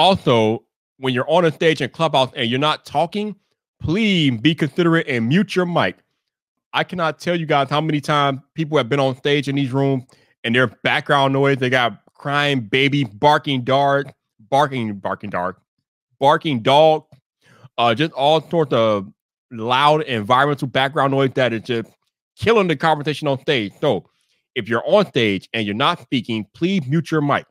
[0.00, 0.64] also,
[0.96, 3.36] when you're on a stage in Clubhouse and you're not talking,
[3.82, 5.98] please be considerate and mute your mic.
[6.72, 9.72] I cannot tell you guys how many times people have been on stage in these
[9.72, 10.04] rooms
[10.42, 14.10] and their background noise, they got crying baby, barking dog,
[14.48, 15.56] barking, barking dog,
[16.18, 17.04] barking dog,
[17.76, 19.06] uh, just all sorts of
[19.50, 21.90] loud environmental background noise that is just
[22.36, 23.74] killing the conversation on stage.
[23.82, 24.08] So
[24.54, 27.44] if you're on stage and you're not speaking, please mute your mic.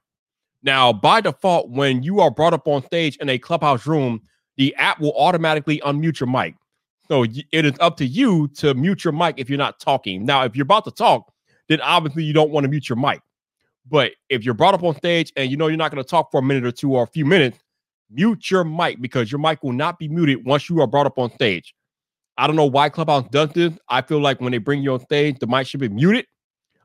[0.63, 4.21] Now, by default, when you are brought up on stage in a clubhouse room,
[4.57, 6.55] the app will automatically unmute your mic.
[7.07, 10.25] So it is up to you to mute your mic if you're not talking.
[10.25, 11.31] Now, if you're about to talk,
[11.69, 13.21] then obviously you don't want to mute your mic.
[13.89, 16.29] But if you're brought up on stage and you know you're not going to talk
[16.31, 17.57] for a minute or two or a few minutes,
[18.11, 21.17] mute your mic because your mic will not be muted once you are brought up
[21.17, 21.73] on stage.
[22.37, 23.73] I don't know why Clubhouse does this.
[23.89, 26.25] I feel like when they bring you on stage, the mic should be muted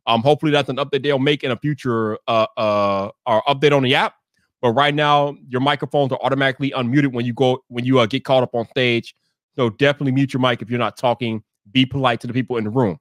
[0.07, 3.83] um, hopefully that's an update they'll make in a future uh uh or update on
[3.83, 4.15] the app.
[4.63, 8.25] But right now, your microphones are automatically unmuted when you go when you uh, get
[8.25, 9.15] called up on stage.
[9.57, 11.43] So definitely mute your mic if you're not talking.
[11.71, 12.99] Be polite to the people in the room.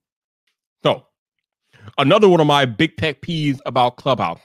[0.84, 1.06] So
[1.98, 4.42] another one of my big pet peeves about Clubhouse.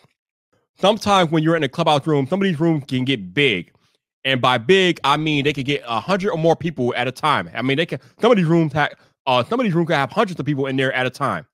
[0.80, 3.72] Sometimes when you're in a clubhouse room, some of these rooms can get big.
[4.24, 7.12] And by big, I mean they can get a hundred or more people at a
[7.12, 7.50] time.
[7.54, 8.94] I mean, they can some of these rooms have
[9.26, 11.46] uh some of these rooms can have hundreds of people in there at a time.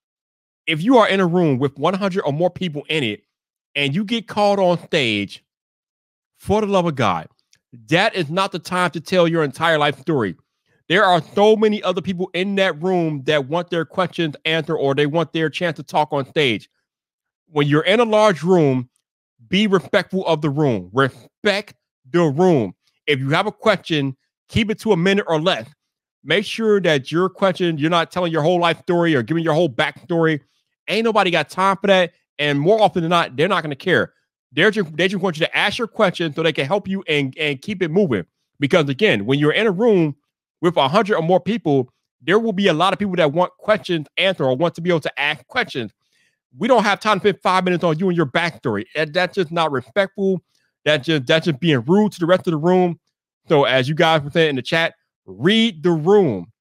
[0.67, 3.25] If you are in a room with 100 or more people in it
[3.75, 5.45] and you get called on stage,
[6.39, 7.29] for the love of God,
[7.89, 10.37] that is not the time to tell your entire life story.
[10.89, 14.95] There are so many other people in that room that want their questions answered or
[14.95, 16.69] they want their chance to talk on stage.
[17.49, 18.91] When you're in a large room,
[19.49, 20.91] be respectful of the room.
[20.93, 21.75] Respect
[22.11, 22.75] the room.
[23.07, 24.17] If you have a question,
[24.49, 25.67] keep it to a minute or less.
[26.23, 29.55] Make sure that your question, you're not telling your whole life story or giving your
[29.55, 30.41] whole backstory.
[30.89, 32.13] Ain't nobody got time for that.
[32.39, 34.13] And more often than not, they're not going to care.
[34.53, 37.03] They're just, they just want you to ask your question so they can help you
[37.09, 38.25] and, and keep it moving.
[38.61, 40.15] Because again, when you're in a room
[40.61, 41.91] with a hundred or more people,
[42.23, 44.91] there will be a lot of people that want questions answered or want to be
[44.91, 45.93] able to ask questions.
[46.57, 48.85] We don't have time to spend five minutes on you and your backstory.
[48.95, 50.41] That's just not respectful.
[50.85, 52.99] That's just that's just being rude to the rest of the room.
[53.49, 54.95] So as you guys were saying in the chat,
[55.27, 56.53] read the room.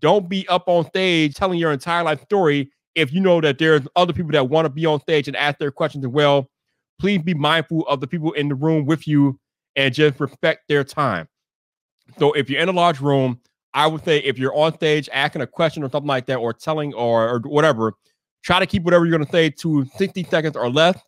[0.00, 3.82] Don't be up on stage telling your entire life story if you know that there's
[3.96, 6.50] other people that want to be on stage and ask their questions as well.
[6.98, 9.38] Please be mindful of the people in the room with you
[9.76, 11.28] and just respect their time.
[12.18, 13.40] So if you're in a large room,
[13.74, 16.52] I would say if you're on stage asking a question or something like that, or
[16.52, 17.94] telling or, or whatever,
[18.42, 20.98] try to keep whatever you're going to say to 60 seconds or less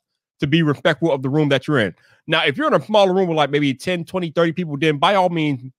[0.40, 1.94] to be respectful of the room that you're in.
[2.26, 4.98] Now, if you're in a smaller room with like maybe 10, 20, 30 people, then
[4.98, 5.70] by all means,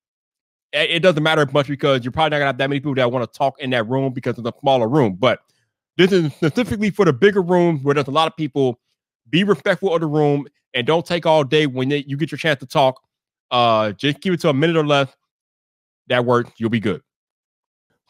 [0.74, 3.32] it doesn't matter much because you're probably not gonna have that many people that want
[3.32, 5.16] to talk in that room because it's a smaller room.
[5.16, 5.40] But
[5.98, 8.80] this is specifically for the bigger rooms where there's a lot of people.
[9.30, 12.38] Be respectful of the room and don't take all day when they, you get your
[12.38, 13.02] chance to talk.
[13.52, 15.10] Uh, just keep it to a minute or less.
[16.08, 16.52] That works.
[16.58, 17.02] You'll be good.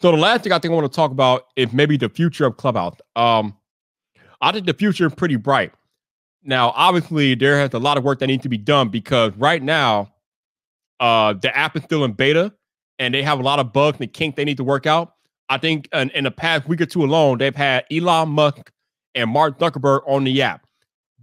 [0.02, 2.46] So the last thing I think I want to talk about is maybe the future
[2.46, 2.98] of Clubhouse.
[3.16, 3.56] Um,
[4.42, 5.72] I think the future is pretty bright.
[6.44, 9.64] Now, obviously, there has a lot of work that needs to be done because right
[9.64, 10.14] now,
[11.00, 12.54] uh, the app is still in beta
[13.00, 15.15] and they have a lot of bugs and kinks they need to work out.
[15.50, 18.72] I think in, in the past week or two alone, they've had Elon Musk
[19.16, 20.66] and Mark Zuckerberg on the app.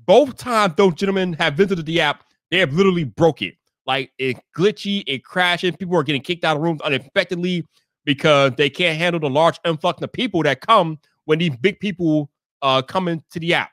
[0.06, 3.54] Both times those gentlemen have visited the app, they have literally broke it.
[3.86, 5.76] Like it's glitchy, it crashes.
[5.76, 7.66] People are getting kicked out of rooms unexpectedly
[8.04, 12.30] because they can't handle the large influx of people that come when these big people
[12.62, 13.70] uh come into the app.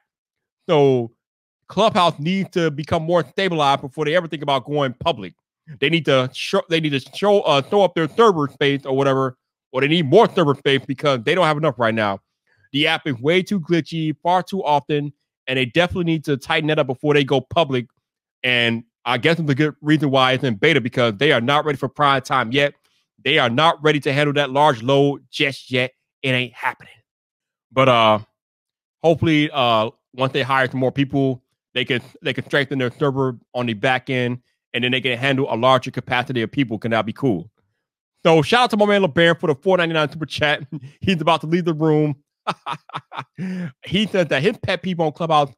[0.69, 1.11] So
[1.69, 5.33] Clubhouse needs to become more stabilized before they ever think about going public.
[5.79, 8.97] They need to show they need to show uh throw up their server space or
[8.97, 9.37] whatever,
[9.71, 12.19] or they need more server space because they don't have enough right now.
[12.71, 15.11] The app is way too glitchy, far too often,
[15.47, 17.87] and they definitely need to tighten that up before they go public.
[18.43, 21.65] And I guess it's a good reason why it's in beta because they are not
[21.65, 22.73] ready for prime time yet.
[23.23, 25.91] They are not ready to handle that large load just yet.
[26.21, 26.93] It ain't happening.
[27.71, 28.19] But uh
[29.03, 33.37] hopefully uh once they hire some more people, they can they can strengthen their server
[33.53, 34.39] on the back end
[34.73, 36.77] and then they can handle a larger capacity of people.
[36.77, 37.49] Can that be cool?
[38.25, 40.63] So shout out to my man LeBaron for the 499 super chat.
[41.01, 42.15] He's about to leave the room.
[43.85, 45.51] he says that his pet people on Clubhouse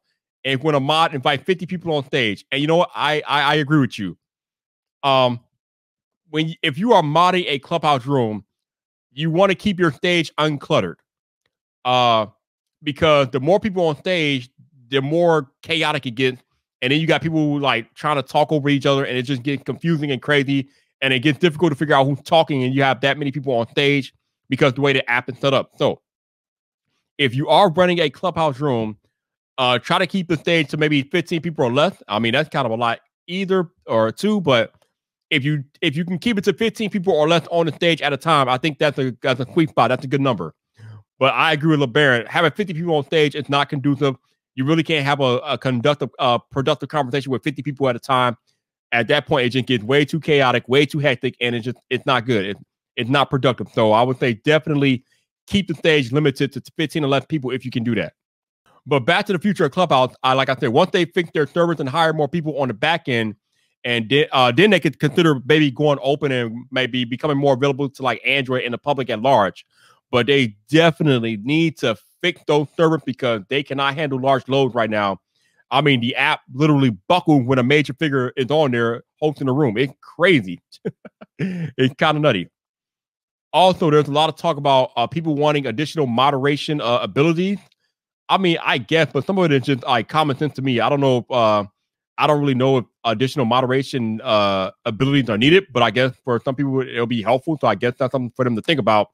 [0.44, 2.44] and when a mod invite 50 people on stage.
[2.52, 2.90] And you know what?
[2.94, 4.16] I I, I agree with you.
[5.02, 5.40] Um
[6.30, 8.44] when if you are modding a clubhouse room,
[9.12, 10.96] you want to keep your stage uncluttered.
[11.84, 12.26] Uh
[12.82, 14.50] because the more people on stage,
[14.88, 16.42] the more chaotic it gets
[16.82, 19.22] and then you got people who, like trying to talk over each other, and it
[19.22, 20.68] just gets confusing and crazy.
[21.02, 23.52] And it gets difficult to figure out who's talking, and you have that many people
[23.54, 24.14] on stage
[24.48, 25.72] because the way the app is set up.
[25.76, 26.00] So,
[27.18, 28.96] if you are running a clubhouse room,
[29.58, 32.00] uh, try to keep the stage to maybe 15 people or less.
[32.08, 34.72] I mean, that's kind of a lot, either or two, but
[35.30, 38.00] if you if you can keep it to 15 people or less on the stage
[38.00, 39.88] at a time, I think that's a that's a sweet spot.
[39.88, 40.54] That's a good number.
[41.18, 42.26] But I agree with LeBaron.
[42.28, 44.16] Having 50 people on stage is not conducive
[44.54, 47.98] you really can't have a, a conductive, uh, productive conversation with 50 people at a
[47.98, 48.36] time.
[48.92, 51.78] At that point, it just gets way too chaotic, way too hectic, and it's just
[51.90, 52.46] it's not good.
[52.46, 52.56] It,
[52.96, 53.68] it's not productive.
[53.72, 55.04] So I would say definitely
[55.46, 58.12] keep the stage limited to 15 or less people if you can do that.
[58.86, 61.46] But back to the future of Clubhouse, I like I said, once they fix their
[61.46, 63.36] servers and hire more people on the back end,
[63.84, 67.88] and then uh, then they could consider maybe going open and maybe becoming more available
[67.88, 69.64] to like Android and the public at large.
[70.10, 74.90] But they definitely need to fix those servers because they cannot handle large loads right
[74.90, 75.18] now.
[75.72, 79.52] I mean, the app literally buckled when a major figure is on there hosting the
[79.52, 79.78] room.
[79.78, 80.60] It's crazy.
[81.38, 82.48] it's kind of nutty.
[83.54, 87.58] Also, there's a lot of talk about uh, people wanting additional moderation uh, abilities.
[88.28, 90.78] I mean, I guess, but some of it is just like common sense to me.
[90.78, 91.64] I don't know if uh,
[92.18, 96.40] I don't really know if additional moderation uh, abilities are needed, but I guess for
[96.44, 97.56] some people it'll be helpful.
[97.60, 99.08] So I guess that's something for them to think about.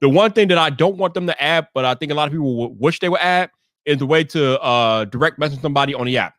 [0.00, 2.26] The one thing that I don't want them to add, but I think a lot
[2.26, 3.50] of people wish they would add,
[3.86, 6.34] is the way to uh, direct message somebody on the app.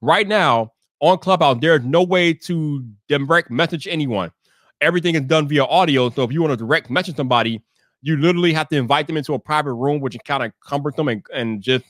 [0.00, 4.32] Right now on Clubhouse, there's no way to direct message anyone.
[4.80, 6.10] Everything is done via audio.
[6.10, 7.62] So if you want to direct message somebody,
[8.02, 11.08] you literally have to invite them into a private room, which is kind of cumbersome
[11.08, 11.84] and, and just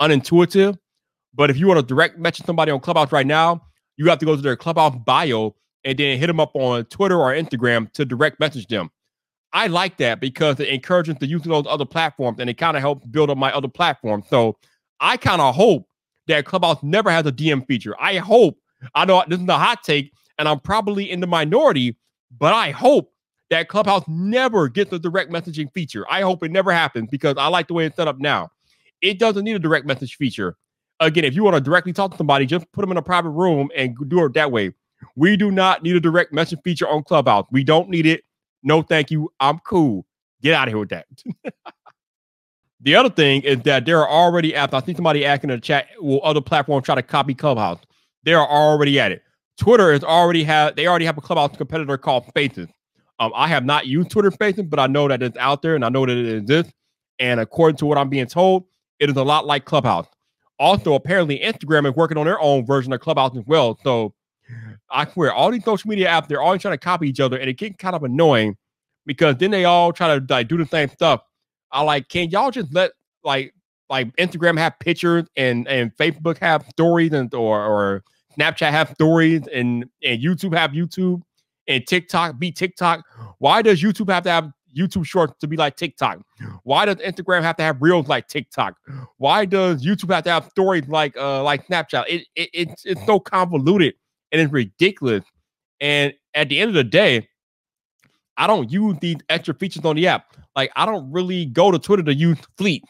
[0.00, 0.78] unintuitive.
[1.34, 3.62] But if you want to direct message somebody on Clubhouse right now,
[3.96, 7.18] you have to go to their Clubhouse bio and then hit them up on Twitter
[7.18, 8.90] or Instagram to direct message them.
[9.52, 12.76] I like that because it encourages the use of those other platforms and it kind
[12.76, 14.26] of helps build up my other platforms.
[14.28, 14.56] So
[15.00, 15.88] I kind of hope
[16.28, 17.94] that Clubhouse never has a DM feature.
[18.00, 18.58] I hope,
[18.94, 21.96] I know this is a hot take and I'm probably in the minority,
[22.38, 23.12] but I hope
[23.50, 26.06] that Clubhouse never gets a direct messaging feature.
[26.08, 28.50] I hope it never happens because I like the way it's set up now.
[29.02, 30.56] It doesn't need a direct message feature.
[31.00, 33.30] Again, if you want to directly talk to somebody, just put them in a private
[33.30, 34.72] room and do it that way.
[35.16, 37.46] We do not need a direct message feature on Clubhouse.
[37.50, 38.22] We don't need it.
[38.62, 39.32] No, thank you.
[39.40, 40.06] I'm cool.
[40.42, 41.06] Get out of here with that.
[42.80, 44.74] the other thing is that there are already apps.
[44.74, 47.80] I think somebody asking in the chat, will other platforms try to copy Clubhouse?
[48.24, 49.22] They are already at it.
[49.58, 52.68] Twitter is already had they already have a Clubhouse competitor called Spaces.
[53.18, 55.84] Um, I have not used Twitter Spaces, but I know that it's out there and
[55.84, 56.72] I know that it exists.
[57.18, 58.64] And according to what I'm being told,
[58.98, 60.06] it is a lot like Clubhouse.
[60.58, 63.78] Also, apparently, Instagram is working on their own version of Clubhouse as well.
[63.84, 64.14] So
[64.90, 67.48] I swear, all these social media apps, they're always trying to copy each other, and
[67.48, 68.56] it gets kind of annoying
[69.06, 71.22] because then they all try to like do the same stuff.
[71.72, 72.92] I like, can y'all just let
[73.24, 73.54] like
[73.88, 78.04] like Instagram have pictures and and Facebook have stories and or or
[78.38, 81.22] Snapchat have stories and and YouTube have YouTube
[81.68, 83.04] and TikTok be TikTok?
[83.38, 86.20] Why does YouTube have to have YouTube Shorts to be like TikTok?
[86.62, 88.76] Why does Instagram have to have Reels like TikTok?
[89.18, 92.04] Why does YouTube have to have stories like uh like Snapchat?
[92.08, 93.94] It, it it's it's so convoluted
[94.32, 95.24] and it's ridiculous.
[95.80, 97.28] And at the end of the day,
[98.36, 100.36] I don't use these extra features on the app.
[100.56, 102.84] Like I don't really go to Twitter to use Fleet.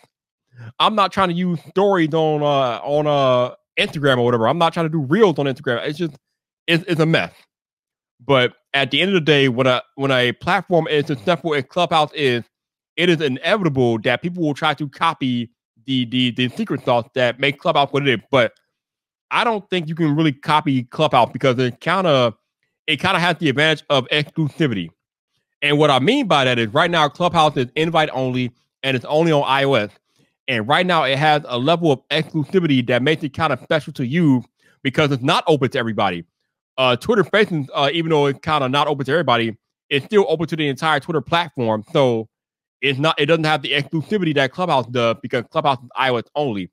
[0.79, 4.49] I'm not trying to use stories on uh on uh Instagram or whatever.
[4.49, 5.87] I'm not trying to do reels on Instagram.
[5.87, 6.17] It's just
[6.67, 7.33] it's, it's a mess.
[8.25, 11.65] But at the end of the day, when a when a platform is successful as
[11.65, 12.45] Clubhouse is,
[12.97, 15.51] it is inevitable that people will try to copy
[15.87, 18.27] the the the secret sauce that make Clubhouse what it is.
[18.31, 18.53] But
[19.31, 22.35] I don't think you can really copy Clubhouse because it kind of
[22.87, 24.91] it kind of has the advantage of exclusivity.
[25.63, 29.05] And what I mean by that is right now Clubhouse is invite only and it's
[29.07, 29.91] only on iOS.
[30.49, 33.93] And right now it has a level of exclusivity that makes it kind of special
[33.95, 34.43] to you
[34.83, 36.25] because it's not open to everybody.
[36.79, 39.57] Uh, Twitter Spaces, uh, even though it's kind of not open to everybody,
[39.91, 41.85] it's still open to the entire Twitter platform.
[41.93, 42.29] So
[42.81, 46.71] it's not it doesn't have the exclusivity that Clubhouse does because Clubhouse is iOS only.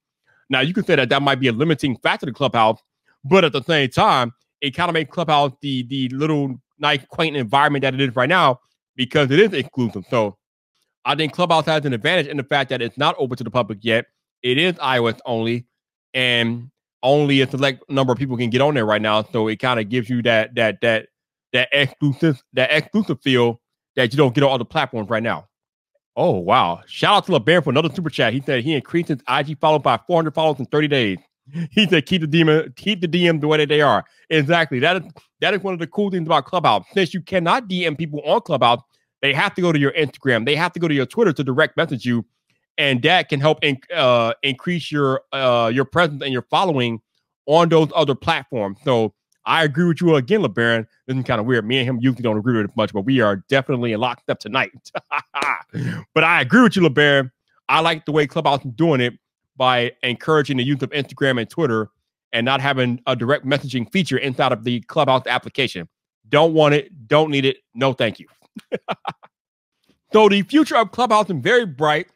[0.49, 2.79] Now you can say that that might be a limiting factor to Clubhouse,
[3.23, 7.35] but at the same time, it kind of makes Clubhouse the the little nice quaint
[7.35, 8.59] environment that it is right now
[8.95, 10.05] because it is exclusive.
[10.09, 10.37] So
[11.05, 13.51] I think Clubhouse has an advantage in the fact that it's not open to the
[13.51, 14.05] public yet.
[14.43, 15.65] It is iOS only,
[16.13, 16.69] and
[17.03, 19.23] only a select number of people can get on there right now.
[19.31, 21.07] So it kind of gives you that that that
[21.53, 23.61] that exclusive that exclusive feel
[23.95, 25.47] that you don't get on other platforms right now.
[26.17, 26.81] Oh, wow.
[26.87, 28.33] Shout out to LeBaron for another super chat.
[28.33, 31.19] He said he increased his IG follow by 400 followers in 30 days.
[31.71, 34.05] He said keep the DM keep the DM the way that they are.
[34.31, 34.79] Exactly.
[34.79, 36.85] That is that is one of the cool things about Clubhouse.
[36.93, 38.81] Since you cannot DM people on Clubhouse,
[39.21, 40.45] they have to go to your Instagram.
[40.45, 42.25] They have to go to your Twitter to direct message you,
[42.77, 47.01] and that can help in, uh, increase your uh, your presence and your following
[47.45, 48.79] on those other platforms.
[48.83, 49.13] So
[49.47, 50.85] I agree with you again, LeBaron.
[51.07, 51.65] This is kind of weird.
[51.65, 54.39] Me and him usually don't agree with it much, but we are definitely locked up
[54.39, 54.91] tonight.
[56.13, 57.31] but I agree with you, LeBaron.
[57.69, 59.17] I like the way Clubhouse is doing it
[59.55, 61.89] by encouraging the use of Instagram and Twitter
[62.33, 65.87] and not having a direct messaging feature inside of the Clubhouse application.
[66.27, 67.07] Don't want it.
[67.07, 67.57] Don't need it.
[67.73, 68.27] No, thank you.
[70.11, 72.07] so the future of Clubhouse is very bright.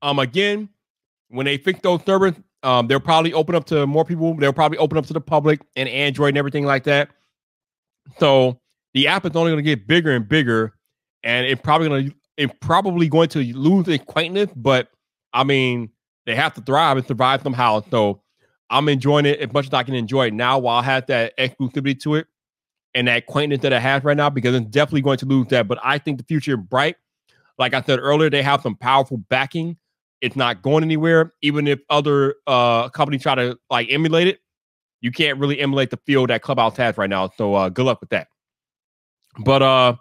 [0.00, 0.70] Um, again,
[1.28, 4.34] when they fix those servers, um, they'll probably open up to more people.
[4.36, 7.10] They'll probably open up to the public and Android and everything like that.
[8.18, 8.60] So
[8.94, 10.74] the app is only going to get bigger and bigger,
[11.22, 14.50] and it probably going to it's probably going to lose its quaintness.
[14.56, 14.88] But
[15.32, 15.90] I mean,
[16.26, 17.82] they have to thrive and survive somehow.
[17.90, 18.22] So
[18.70, 21.36] I'm enjoying it as much as I can enjoy it now, while I have that
[21.38, 22.26] exclusivity to it
[22.94, 25.68] and that quaintness that it has right now, because it's definitely going to lose that.
[25.68, 26.96] But I think the future is bright.
[27.58, 29.76] Like I said earlier, they have some powerful backing
[30.22, 31.34] it's not going anywhere.
[31.42, 34.40] Even if other uh companies try to like emulate it,
[35.02, 37.30] you can't really emulate the feel that Clubhouse has right now.
[37.36, 38.28] So uh, good luck with that.
[39.44, 39.96] But uh,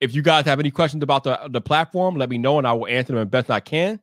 [0.00, 2.72] if you guys have any questions about the the platform, let me know and I
[2.72, 4.00] will answer them as best I can,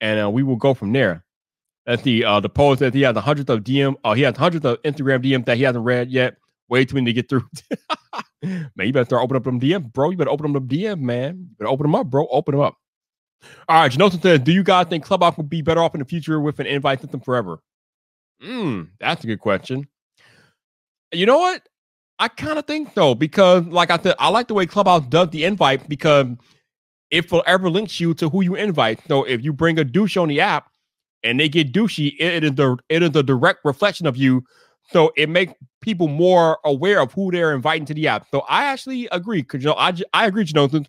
[0.00, 1.24] and uh, we will go from there.
[1.86, 3.94] That's the uh, the post says he has hundreds of DM.
[4.04, 6.36] Uh, he has hundreds of Instagram DMs that he hasn't read yet.
[6.68, 7.48] Way too many to get through.
[8.42, 10.10] man, you better start opening up them DM, bro.
[10.10, 11.38] You better open them DM, man.
[11.38, 12.26] You better open them up, bro.
[12.28, 12.76] Open them up.
[13.68, 16.04] All right, Janosa says, "Do you guys think Clubhouse will be better off in the
[16.06, 17.60] future with an invite system forever?"
[18.40, 19.88] Hmm, that's a good question.
[21.12, 21.62] You know what?
[22.18, 25.30] I kind of think so because, like I said, I like the way Clubhouse does
[25.30, 26.28] the invite because
[27.10, 29.00] it forever links you to who you invite.
[29.08, 30.70] So if you bring a douche on the app
[31.24, 34.44] and they get douchey, it is the it is a direct reflection of you.
[34.92, 38.28] So it makes people more aware of who they're inviting to the app.
[38.30, 40.86] So I actually agree because you know I I agree, Jonathan.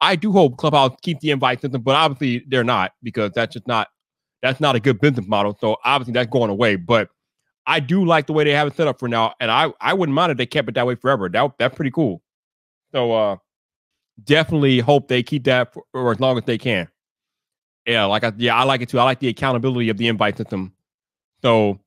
[0.00, 3.66] I do hope Clubhouse keep the invite system, but obviously they're not because that's just
[3.66, 3.88] not
[4.42, 5.56] that's not a good business model.
[5.60, 6.76] So obviously that's going away.
[6.76, 7.10] But
[7.66, 9.94] I do like the way they have it set up for now, and I I
[9.94, 11.28] wouldn't mind if they kept it that way forever.
[11.28, 12.22] That that's pretty cool.
[12.92, 13.36] So uh
[14.24, 16.88] definitely hope they keep that for, for as long as they can.
[17.86, 18.98] Yeah, like I yeah, I like it too.
[18.98, 20.72] I like the accountability of the invite system.
[21.42, 21.80] So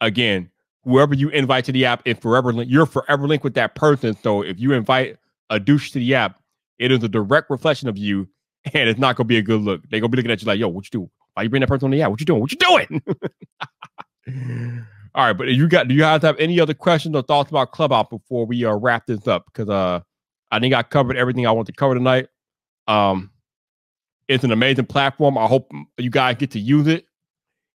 [0.00, 0.50] again,
[0.84, 4.16] whoever you invite to the app is forever you're forever linked with that person.
[4.22, 5.18] So if you invite
[5.50, 6.37] a douche to the app,
[6.78, 8.28] it is a direct reflection of you,
[8.74, 9.82] and it's not gonna be a good look.
[9.90, 11.10] They're gonna be looking at you like, yo, what you do?
[11.34, 12.10] Why you bring that person on the app?
[12.10, 12.40] What you doing?
[12.40, 13.02] What you doing?
[15.14, 17.72] All right, but you got do you guys have any other questions or thoughts about
[17.72, 19.46] Clubhouse before we uh, wrap this up?
[19.46, 20.00] Because uh
[20.50, 22.28] I think I covered everything I want to cover tonight.
[22.86, 23.30] Um,
[24.28, 25.38] it's an amazing platform.
[25.38, 27.06] I hope you guys get to use it.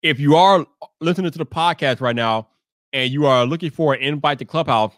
[0.02, 0.66] If you are
[1.00, 2.48] listening to the podcast right now
[2.92, 4.94] and you are looking for an invite to Clubhouse,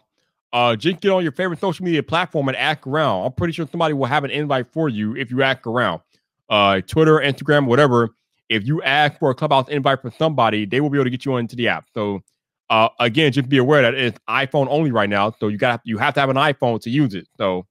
[0.53, 3.26] uh, just get on your favorite social media platform and act around.
[3.26, 6.00] I'm pretty sure somebody will have an invite for you if you act around.
[6.48, 8.11] Uh, Twitter, Instagram, whatever.
[8.48, 11.24] If you ask for a Clubhouse invite for somebody, they will be able to get
[11.24, 11.86] you into the app.
[11.94, 12.20] So,
[12.68, 15.34] uh, again, just be aware that it's iPhone only right now.
[15.40, 17.26] So you got you have to have an iPhone to use it.
[17.38, 17.66] So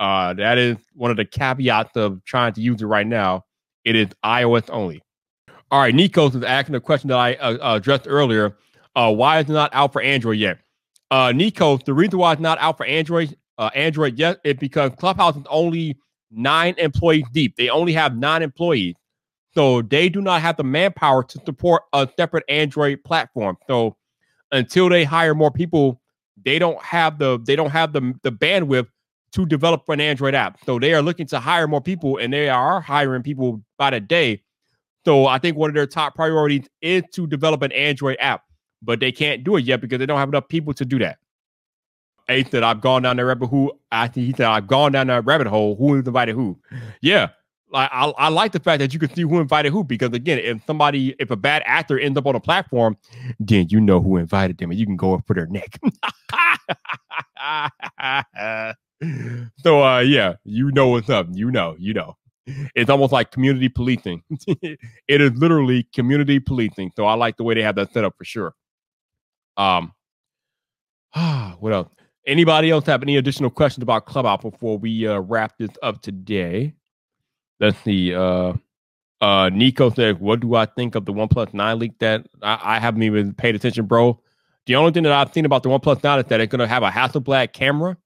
[0.00, 3.44] uh, that is one of the caveats of trying to use it right now.
[3.84, 5.02] It is iOS only.
[5.70, 8.56] All right, Nikos is asking a question that I uh, uh, addressed earlier.
[8.94, 10.58] Uh, why is it not out for Android yet?
[11.14, 14.90] Uh, Nico, the reason why it's not out for Android, uh, Android yet is because
[14.98, 15.96] Clubhouse is only
[16.32, 17.54] nine employees deep.
[17.54, 18.96] They only have nine employees,
[19.54, 23.56] so they do not have the manpower to support a separate Android platform.
[23.68, 23.96] So
[24.50, 26.00] until they hire more people,
[26.44, 28.88] they don't have the they don't have the the bandwidth
[29.34, 30.58] to develop an Android app.
[30.66, 34.00] So they are looking to hire more people and they are hiring people by the
[34.00, 34.42] day.
[35.04, 38.43] So I think one of their top priorities is to develop an Android app,
[38.84, 41.18] but they can't do it yet because they don't have enough people to do that.
[42.28, 43.78] A said, I've gone down the rabbit hole.
[43.92, 45.76] I think he said, I've gone down that rabbit hole.
[45.76, 46.58] Who invited who?
[47.02, 47.28] Yeah.
[47.72, 50.38] I, I, I like the fact that you can see who invited who because again,
[50.38, 52.96] if somebody, if a bad actor ends up on a platform,
[53.40, 55.78] then you know who invited them and you can go up for their neck.
[59.58, 61.26] so uh yeah, you know what's up.
[61.32, 62.16] You know, you know.
[62.74, 64.22] It's almost like community policing.
[64.62, 64.78] it
[65.08, 66.92] is literally community policing.
[66.94, 68.54] So I like the way they have that set up for sure.
[69.56, 69.92] Um
[71.58, 71.88] what else?
[72.26, 76.72] Anybody else have any additional questions about Clubhouse before we uh, wrap this up today?
[77.60, 78.14] Let's see.
[78.14, 78.54] Uh,
[79.20, 81.98] uh, Nico said, "What do I think of the OnePlus Nine leak?
[81.98, 84.20] That I, I, haven't even paid attention, bro.
[84.66, 86.66] The only thing that I've seen about the OnePlus Nine is that it's going to
[86.66, 87.96] have a Hasselblad camera,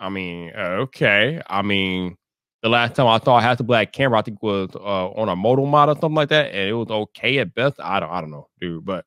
[0.00, 1.42] I mean, okay.
[1.46, 2.16] I mean,
[2.62, 5.66] the last time I saw a Hasselblad camera, I think was uh, on a Moto
[5.66, 7.78] mod or something like that, and it was okay at best.
[7.78, 8.84] I don't, I don't know, dude.
[8.84, 9.04] But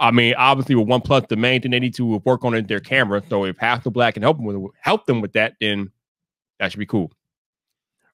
[0.00, 2.80] I mean, obviously with OnePlus, the main thing they need to work on is their
[2.80, 3.22] camera.
[3.28, 5.90] So if Hasselblad can help them with help them with that, then
[6.60, 7.10] that should be cool.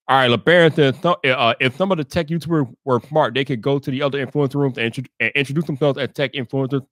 [0.06, 3.62] All right, LeBaron says uh, if some of the tech YouTubers were smart, they could
[3.62, 6.86] go to the other influencer rooms and, and introduce themselves as tech influencers.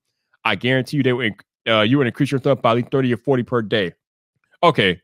[0.45, 1.33] I guarantee you, they would
[1.67, 3.93] uh, you would increase yourself by at least thirty or forty per day
[4.63, 5.01] okay,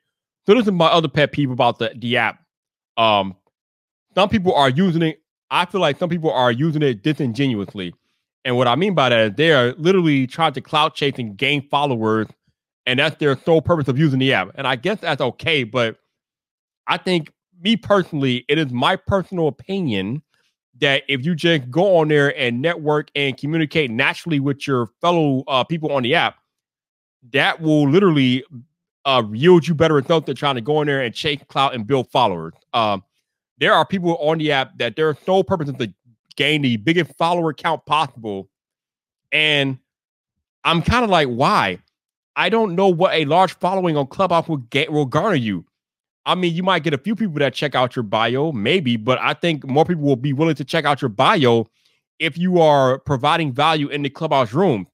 [0.47, 2.41] so this is my other pet peeve about the, the app.
[2.97, 3.35] Um,
[4.15, 5.21] some people are using it.
[5.51, 7.93] I feel like some people are using it disingenuously.
[8.45, 11.37] And what I mean by that is they are literally trying to clout chase and
[11.37, 12.27] gain followers,
[12.85, 14.51] and that's their sole purpose of using the app.
[14.55, 15.97] And I guess that's okay, but
[16.87, 17.31] I think
[17.61, 20.23] me personally, it is my personal opinion
[20.79, 25.43] that if you just go on there and network and communicate naturally with your fellow
[25.47, 26.35] uh, people on the app,
[27.33, 28.43] that will literally
[29.05, 31.85] uh, yield you better results than trying to go in there and chase clout and
[31.85, 32.53] build followers.
[32.73, 33.03] Um,
[33.57, 35.93] there are people on the app that their sole purpose is to
[36.39, 38.49] gain the biggest follower count possible.
[39.31, 39.77] And
[40.63, 41.79] I'm kind of like, why?
[42.35, 45.65] I don't know what a large following on Clubhouse will get will garner you.
[46.25, 49.19] I mean, you might get a few people that check out your bio, maybe, but
[49.19, 51.67] I think more people will be willing to check out your bio
[52.19, 54.87] if you are providing value in the clubhouse room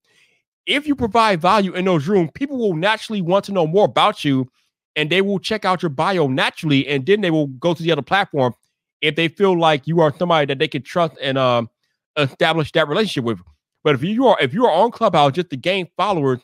[0.66, 4.26] if you provide value in those rooms, people will naturally want to know more about
[4.26, 4.50] you
[4.96, 7.92] and they will check out your bio naturally and then they will go to the
[7.92, 8.54] other platform
[9.02, 11.70] if they feel like you are somebody that they can trust and um,
[12.18, 13.40] establish that relationship with.
[13.84, 16.40] But if you are if you are on Clubhouse just to gain followers,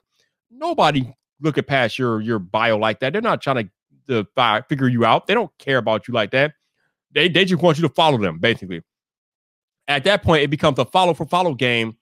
[0.51, 3.13] nobody looking past your your bio like that.
[3.13, 3.69] They're not trying
[4.07, 5.27] to, to figure you out.
[5.27, 6.53] They don't care about you like that.
[7.11, 8.83] They they just want you to follow them basically.
[9.87, 11.97] At that point, it becomes a follow for follow game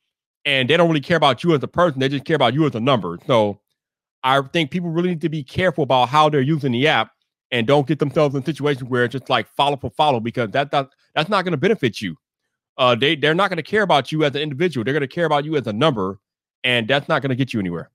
[0.45, 1.99] and they don't really care about you as a person.
[1.99, 3.17] They just care about you as a number.
[3.25, 3.61] So
[4.23, 7.11] I think people really need to be careful about how they're using the app
[7.51, 10.71] and don't get themselves in situations where it's just like follow for follow because that,
[10.71, 12.15] that that's not going to benefit you.
[12.77, 14.83] Uh, they they're not going to care about you as an individual.
[14.83, 16.19] They're going to care about you as a number,
[16.63, 17.89] and that's not going to get you anywhere.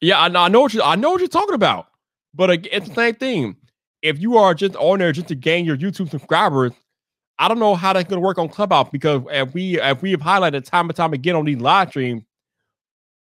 [0.00, 1.88] Yeah, I, I know what you I know what you're talking about,
[2.34, 3.56] but it's the same thing.
[4.02, 6.72] If you are just on there just to gain your YouTube subscribers,
[7.38, 10.12] I don't know how that's going to work on Clubhouse because if we if we
[10.12, 12.22] have highlighted time and time again on these live streams,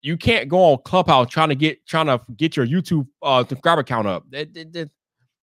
[0.02, 3.84] you can't go on Clubhouse trying to get trying to get your YouTube uh, subscriber
[3.84, 4.26] count up.
[4.32, 4.92] It, it, it,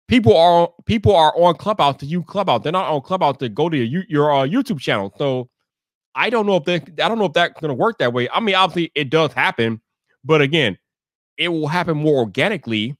[0.09, 2.62] people are people are on Clubhouse to use Clubhouse.
[2.62, 5.12] They're not on Clubhouse to go to your your uh, YouTube channel.
[5.16, 5.48] So
[6.14, 8.28] I don't know if they I don't know if that's going to work that way.
[8.30, 9.80] I mean, obviously it does happen,
[10.24, 10.78] but again,
[11.36, 12.96] it will happen more organically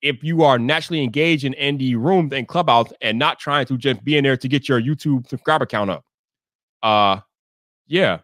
[0.00, 4.04] if you are naturally engaged in ND rooms and clubhouse and not trying to just
[4.04, 6.04] be in there to get your YouTube subscriber count up.
[6.82, 7.20] Uh,
[7.86, 8.18] yeah.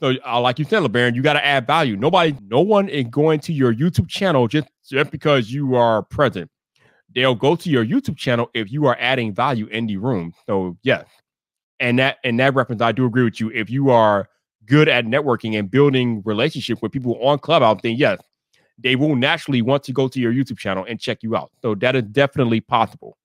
[0.00, 1.96] So, uh, like you said, LeBaron, you got to add value.
[1.96, 6.50] Nobody, no one is going to your YouTube channel just just because you are present.
[7.18, 10.32] They'll go to your YouTube channel if you are adding value in the room.
[10.46, 11.04] So, yes,
[11.80, 13.50] and that and that reference, I do agree with you.
[13.50, 14.28] If you are
[14.66, 18.20] good at networking and building relationship with people on Clubhouse, then yes,
[18.78, 21.50] they will naturally want to go to your YouTube channel and check you out.
[21.60, 23.18] So that is definitely possible.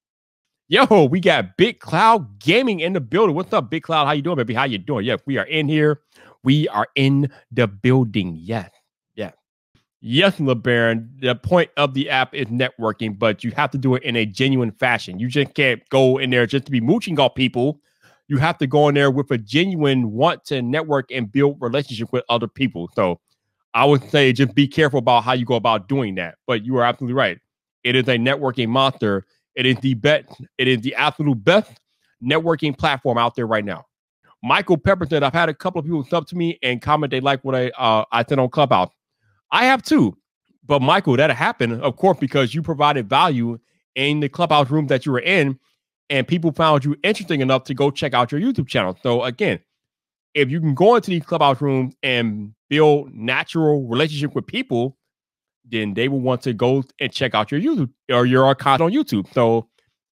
[0.69, 3.35] Yo, we got Big Cloud Gaming in the building.
[3.35, 4.07] What's up, Big Cloud?
[4.07, 4.55] How you doing, baby?
[4.55, 5.05] How you doing?
[5.05, 6.01] Yes, we are in here.
[6.43, 8.37] We are in the building.
[8.39, 8.71] Yes.
[10.05, 14.03] Yes, LeBaron, the point of the app is networking, but you have to do it
[14.03, 15.17] in a genuine fashion.
[15.17, 17.79] You just can't go in there just to be mooching off people.
[18.27, 22.11] You have to go in there with a genuine want to network and build relationship
[22.11, 22.89] with other people.
[22.97, 23.21] So
[23.73, 26.35] I would say just be careful about how you go about doing that.
[26.47, 27.39] But you are absolutely right.
[27.85, 29.25] It is a networking monster.
[29.55, 30.25] It is the best,
[30.57, 31.79] It is the absolute best
[32.21, 33.85] networking platform out there right now.
[34.43, 37.45] Michael Pepperton, I've had a couple of people up to me and comment they like
[37.45, 38.91] what I uh, I said on Clubhouse.
[39.53, 40.17] I have too.
[40.65, 43.59] But Michael, that happened, of course, because you provided value
[43.95, 45.59] in the clubhouse room that you were in,
[46.09, 48.97] and people found you interesting enough to go check out your YouTube channel.
[49.01, 49.59] So again,
[50.33, 54.97] if you can go into these clubhouse rooms and build natural relationship with people,
[55.65, 58.91] then they will want to go and check out your YouTube or your account on
[58.91, 59.31] YouTube.
[59.33, 59.69] So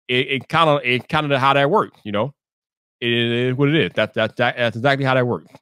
[0.08, 2.32] it kind of it kind of how that works, you know.
[3.00, 3.90] It is what it is.
[3.94, 5.52] That's that's that, that's exactly how that works.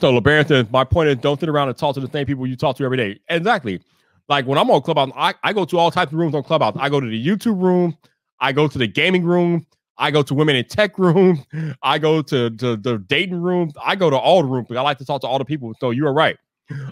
[0.00, 2.56] So LeBaron my point is don't sit around and talk to the same people you
[2.56, 3.20] talk to every day.
[3.28, 3.80] Exactly.
[4.28, 6.76] Like when I'm on Clubhouse, I, I go to all types of rooms on Clubhouse.
[6.78, 7.96] I go to the YouTube room,
[8.40, 11.44] I go to the gaming room, I go to women in tech room,
[11.82, 14.98] I go to, to the dating room, I go to all the rooms I like
[14.98, 15.72] to talk to all the people.
[15.80, 16.36] So you are right.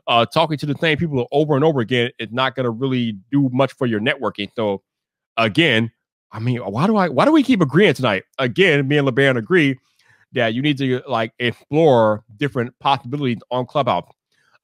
[0.06, 3.18] Uh, talking to the same people over and over again is not going to really
[3.30, 4.50] do much for your networking.
[4.56, 4.82] So
[5.36, 5.92] again,
[6.32, 8.24] I mean, why do I why do we keep agreeing tonight?
[8.38, 9.78] Again, me and LeBaron agree
[10.32, 14.10] that you need to like explore different possibilities on Clubhouse.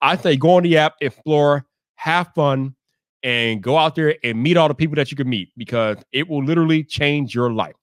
[0.01, 2.75] I say go on the app, explore, have fun,
[3.23, 6.27] and go out there and meet all the people that you can meet because it
[6.27, 7.75] will literally change your life.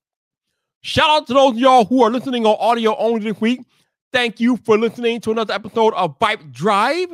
[0.82, 3.60] Shout out to those y'all who are listening on audio only this week.
[4.12, 7.08] Thank you for listening to another episode of Vibe Drive.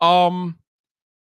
[0.00, 0.58] Um,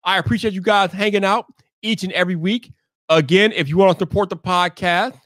[0.03, 1.45] I appreciate you guys hanging out
[1.81, 2.71] each and every week.
[3.09, 5.19] Again, if you want to support the podcast,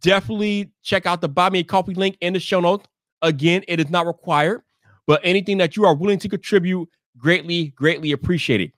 [0.00, 2.86] definitely check out the Buy Me a Coffee link in the show notes.
[3.22, 4.62] Again, it is not required,
[5.06, 6.88] but anything that you are willing to contribute,
[7.18, 8.72] greatly, greatly appreciated.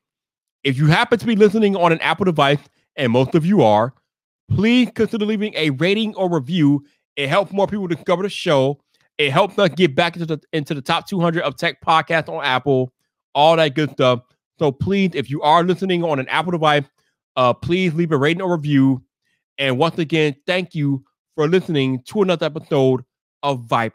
[0.65, 2.61] If you happen to be listening on an Apple device,
[2.97, 3.95] and most of you are,
[4.51, 6.85] please consider leaving a rating or review.
[7.17, 8.81] It helps more people discover the show.
[9.19, 12.45] It helps us get back into the into the top 200 of tech podcasts on
[12.45, 12.93] Apple,
[13.35, 14.21] all that good stuff.
[14.59, 16.85] So please, if you are listening on an Apple device,
[17.37, 19.03] uh, please leave a rating or review.
[19.59, 21.05] And once again, thank you
[21.35, 23.05] for listening to another episode
[23.43, 23.93] of Vibe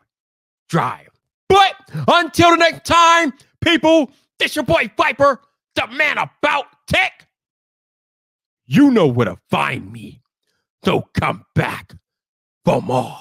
[0.69, 1.09] Drive.
[1.49, 1.75] But
[2.07, 5.37] until the next time, people, this your boy Vyyyper,
[5.75, 7.27] the man about tech.
[8.65, 10.21] You know where to find me.
[10.83, 11.93] So come back
[12.65, 13.17] for more.